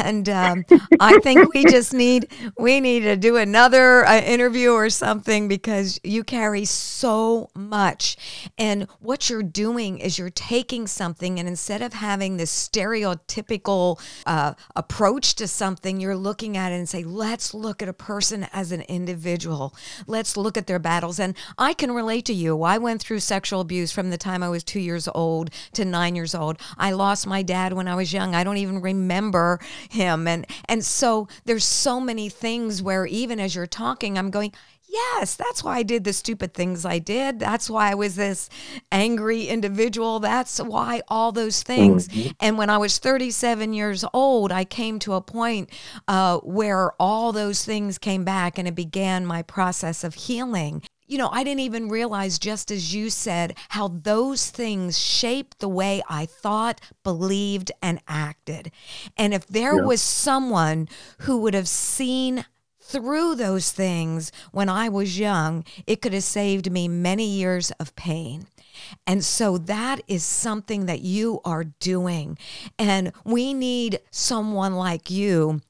and 0.00 0.28
um, 0.28 0.64
I 1.00 1.18
think 1.18 1.52
we 1.52 1.64
just 1.68 1.92
need 1.92 2.28
we 2.56 2.78
need 2.78 3.00
to 3.00 3.16
do 3.16 3.36
another 3.36 4.06
uh, 4.06 4.20
interview 4.20 4.70
or 4.70 4.90
something 4.90 5.48
because 5.48 5.98
you 6.04 6.22
carry 6.22 6.64
so 6.64 7.50
much, 7.56 8.16
and 8.56 8.86
what 9.00 9.28
you're 9.28 9.42
doing 9.42 9.98
is 9.98 10.20
you're 10.20 10.30
taking 10.30 10.86
something, 10.86 11.40
and 11.40 11.48
instead 11.48 11.82
of 11.82 11.94
having 11.94 12.36
this 12.36 12.68
stereotypical 12.68 14.00
uh, 14.24 14.54
approach 14.76 15.34
to 15.34 15.48
something, 15.48 15.98
you're 15.98 16.16
looking 16.16 16.56
at 16.56 16.70
it 16.70 16.76
and 16.76 16.88
say, 16.88 17.02
let's 17.02 17.52
look 17.52 17.82
at 17.82 17.88
a 17.88 17.92
person 17.92 18.46
as 18.52 18.70
an 18.70 18.82
individual. 18.82 19.74
Let's 20.06 20.36
look 20.36 20.56
at 20.56 20.68
their 20.68 20.78
battles, 20.78 21.18
and 21.18 21.34
I 21.58 21.74
can 21.74 21.90
relate 21.90 22.24
to 22.26 22.32
you. 22.32 22.62
I 22.62 22.78
went 22.78 23.02
through 23.02 23.18
sexual 23.18 23.60
abuse 23.60 23.90
from 23.90 24.10
the 24.10 24.18
time 24.18 24.44
I 24.44 24.48
was 24.48 24.62
two 24.62 24.78
years 24.78 25.08
old 25.12 25.50
to 25.72 25.87
nine 25.90 26.14
years 26.14 26.34
old. 26.34 26.58
I 26.76 26.92
lost 26.92 27.26
my 27.26 27.42
dad 27.42 27.72
when 27.72 27.88
I 27.88 27.94
was 27.94 28.12
young. 28.12 28.34
I 28.34 28.44
don't 28.44 28.56
even 28.58 28.80
remember 28.80 29.60
him. 29.90 30.26
And 30.26 30.46
and 30.66 30.84
so 30.84 31.28
there's 31.44 31.64
so 31.64 32.00
many 32.00 32.28
things 32.28 32.82
where 32.82 33.06
even 33.06 33.40
as 33.40 33.54
you're 33.54 33.66
talking, 33.66 34.18
I'm 34.18 34.30
going, 34.30 34.52
Yes, 34.90 35.36
that's 35.36 35.62
why 35.62 35.76
I 35.76 35.82
did 35.82 36.04
the 36.04 36.14
stupid 36.14 36.54
things 36.54 36.86
I 36.86 36.98
did. 36.98 37.38
That's 37.38 37.68
why 37.68 37.90
I 37.90 37.94
was 37.94 38.16
this 38.16 38.48
angry 38.90 39.46
individual. 39.46 40.18
That's 40.18 40.58
why 40.58 41.02
all 41.08 41.30
those 41.30 41.62
things. 41.62 42.08
Mm-hmm. 42.08 42.30
And 42.40 42.56
when 42.56 42.70
I 42.70 42.78
was 42.78 42.96
37 42.96 43.74
years 43.74 44.02
old, 44.14 44.50
I 44.50 44.64
came 44.64 44.98
to 45.00 45.12
a 45.12 45.20
point 45.20 45.68
uh, 46.08 46.38
where 46.38 46.92
all 46.92 47.32
those 47.32 47.66
things 47.66 47.98
came 47.98 48.24
back 48.24 48.58
and 48.58 48.66
it 48.66 48.74
began 48.74 49.26
my 49.26 49.42
process 49.42 50.04
of 50.04 50.14
healing 50.14 50.82
you 51.08 51.18
know, 51.18 51.30
I 51.32 51.42
didn't 51.42 51.60
even 51.60 51.88
realize, 51.88 52.38
just 52.38 52.70
as 52.70 52.94
you 52.94 53.10
said, 53.10 53.56
how 53.70 53.88
those 53.88 54.50
things 54.50 54.98
shaped 54.98 55.58
the 55.58 55.68
way 55.68 56.02
I 56.08 56.26
thought, 56.26 56.80
believed, 57.02 57.72
and 57.82 58.00
acted. 58.06 58.70
And 59.16 59.32
if 59.32 59.46
there 59.46 59.76
yeah. 59.76 59.84
was 59.84 60.02
someone 60.02 60.88
who 61.20 61.38
would 61.38 61.54
have 61.54 61.68
seen 61.68 62.44
through 62.80 63.34
those 63.34 63.72
things 63.72 64.32
when 64.52 64.68
I 64.68 64.88
was 64.88 65.18
young, 65.18 65.64
it 65.86 66.00
could 66.02 66.12
have 66.12 66.24
saved 66.24 66.70
me 66.70 66.88
many 66.88 67.26
years 67.26 67.70
of 67.72 67.96
pain. 67.96 68.46
And 69.06 69.24
so 69.24 69.58
that 69.58 70.00
is 70.08 70.22
something 70.24 70.86
that 70.86 71.00
you 71.00 71.40
are 71.44 71.64
doing. 71.64 72.38
And 72.78 73.12
we 73.24 73.54
need 73.54 74.00
someone 74.10 74.74
like 74.74 75.10
you, 75.10 75.60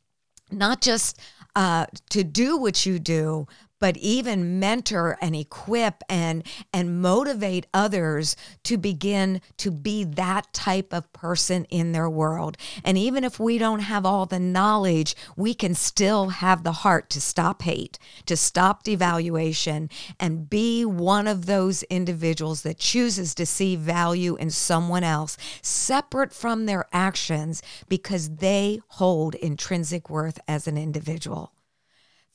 not 0.50 0.80
just 0.80 1.18
uh, 1.56 1.86
to 2.10 2.22
do 2.22 2.56
what 2.56 2.86
you 2.86 2.98
do, 2.98 3.48
but 3.80 3.96
even 3.98 4.58
mentor 4.58 5.16
and 5.20 5.34
equip 5.36 6.02
and 6.08 6.44
and 6.72 7.00
motivate 7.00 7.66
others 7.72 8.36
to 8.64 8.76
begin 8.76 9.40
to 9.56 9.70
be 9.70 10.04
that 10.04 10.52
type 10.52 10.92
of 10.92 11.12
person 11.12 11.64
in 11.66 11.92
their 11.92 12.08
world. 12.08 12.56
And 12.84 12.98
even 12.98 13.24
if 13.24 13.38
we 13.38 13.58
don't 13.58 13.80
have 13.80 14.04
all 14.04 14.26
the 14.26 14.38
knowledge 14.38 15.14
we 15.36 15.54
can 15.54 15.74
still 15.74 16.28
have 16.28 16.62
the 16.62 16.72
heart 16.72 17.10
to 17.10 17.20
stop 17.20 17.62
hate 17.62 17.98
to 18.26 18.36
stop 18.36 18.84
devaluation 18.84 19.90
and 20.18 20.48
be 20.48 20.84
one 20.84 21.26
of 21.26 21.46
those 21.46 21.82
individuals 21.84 22.62
that 22.62 22.78
chooses 22.78 23.34
to 23.34 23.46
see 23.46 23.76
value 23.76 24.36
in 24.36 24.50
someone 24.50 25.04
else 25.04 25.36
separate 25.62 26.32
from 26.32 26.66
their 26.66 26.86
actions 26.92 27.62
because 27.88 28.36
they 28.36 28.80
hold 28.88 29.34
intrinsic 29.36 30.08
worth 30.10 30.38
as 30.48 30.66
an 30.66 30.76
individual 30.76 31.52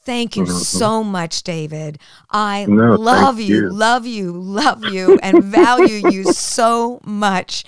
Thank 0.06 0.36
you 0.36 0.44
mm-hmm. 0.44 0.58
so 0.58 1.04
much, 1.04 1.44
David. 1.44 1.98
I 2.30 2.66
no, 2.66 2.96
love 2.96 3.40
you, 3.40 3.56
you, 3.56 3.70
love 3.70 4.06
you, 4.06 4.34
love 4.34 4.84
you, 4.84 5.18
and 5.24 5.44
value 5.44 6.10
you 6.10 6.26
so 6.26 7.00
much. 7.06 7.64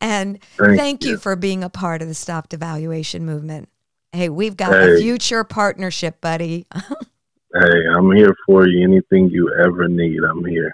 And 0.00 0.42
thank, 0.58 0.78
thank 0.78 1.04
you. 1.04 1.12
you. 1.12 1.16
for 1.16 1.36
being 1.36 1.64
a 1.64 1.70
part 1.70 2.02
of 2.02 2.08
the 2.08 2.14
Stop 2.14 2.50
Devaluation 2.50 3.22
movement. 3.22 3.70
Hey, 4.12 4.28
we've 4.28 4.56
got 4.56 4.72
hey. 4.72 4.96
a 4.96 4.98
future 4.98 5.42
partnership, 5.42 6.20
buddy. 6.20 6.66
hey, 6.74 7.86
I'm 7.96 8.10
here 8.12 8.34
for 8.44 8.66
you. 8.66 8.84
Anything 8.84 9.30
you 9.30 9.50
ever 9.64 9.88
need, 9.88 10.18
I'm 10.22 10.44
here. 10.44 10.72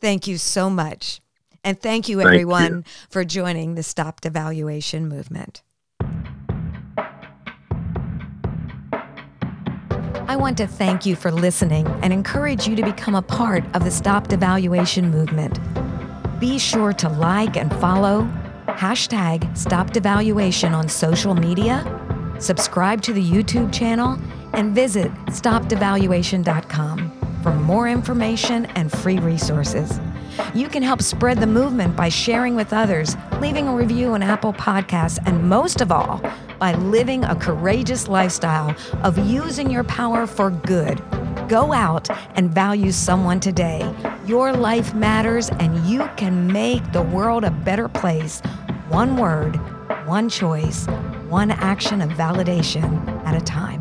Thank 0.00 0.28
you 0.28 0.38
so 0.38 0.70
much. 0.70 1.20
And 1.64 1.80
thank 1.80 2.08
you, 2.08 2.20
everyone, 2.20 2.72
you. 2.72 2.84
for 3.10 3.24
joining 3.24 3.74
the 3.74 3.82
Stop 3.82 4.20
Devaluation 4.20 5.08
movement. 5.08 5.62
I 10.36 10.38
want 10.38 10.58
to 10.58 10.66
thank 10.66 11.06
you 11.06 11.16
for 11.16 11.32
listening 11.32 11.86
and 12.02 12.12
encourage 12.12 12.68
you 12.68 12.76
to 12.76 12.82
become 12.82 13.14
a 13.14 13.22
part 13.22 13.64
of 13.74 13.84
the 13.84 13.90
Stop 13.90 14.28
Devaluation 14.28 15.10
movement. 15.10 15.58
Be 16.38 16.58
sure 16.58 16.92
to 16.92 17.08
like 17.08 17.56
and 17.56 17.74
follow 17.76 18.28
hashtag 18.66 19.56
Stop 19.56 19.92
Devaluation 19.92 20.72
on 20.72 20.90
social 20.90 21.34
media, 21.34 21.82
subscribe 22.38 23.00
to 23.02 23.14
the 23.14 23.24
YouTube 23.24 23.72
channel, 23.72 24.18
and 24.52 24.74
visit 24.74 25.10
stopdevaluation.com 25.28 27.40
for 27.42 27.54
more 27.54 27.88
information 27.88 28.66
and 28.76 28.92
free 28.92 29.18
resources. 29.18 29.98
You 30.54 30.68
can 30.68 30.82
help 30.82 31.02
spread 31.02 31.38
the 31.38 31.46
movement 31.46 31.96
by 31.96 32.08
sharing 32.08 32.54
with 32.54 32.72
others, 32.72 33.16
leaving 33.40 33.68
a 33.68 33.74
review 33.74 34.14
on 34.14 34.22
Apple 34.22 34.52
Podcasts, 34.52 35.18
and 35.26 35.48
most 35.48 35.80
of 35.80 35.92
all, 35.92 36.22
by 36.58 36.74
living 36.74 37.24
a 37.24 37.36
courageous 37.36 38.08
lifestyle 38.08 38.74
of 39.02 39.18
using 39.18 39.70
your 39.70 39.84
power 39.84 40.26
for 40.26 40.50
good. 40.50 41.02
Go 41.48 41.72
out 41.72 42.08
and 42.36 42.50
value 42.50 42.92
someone 42.92 43.40
today. 43.40 43.94
Your 44.26 44.52
life 44.52 44.94
matters, 44.94 45.50
and 45.50 45.86
you 45.86 46.08
can 46.16 46.46
make 46.46 46.92
the 46.92 47.02
world 47.02 47.44
a 47.44 47.50
better 47.50 47.88
place. 47.88 48.40
One 48.88 49.16
word, 49.16 49.56
one 50.06 50.28
choice, 50.28 50.86
one 51.28 51.50
action 51.50 52.00
of 52.00 52.10
validation 52.10 53.06
at 53.24 53.40
a 53.40 53.44
time. 53.44 53.80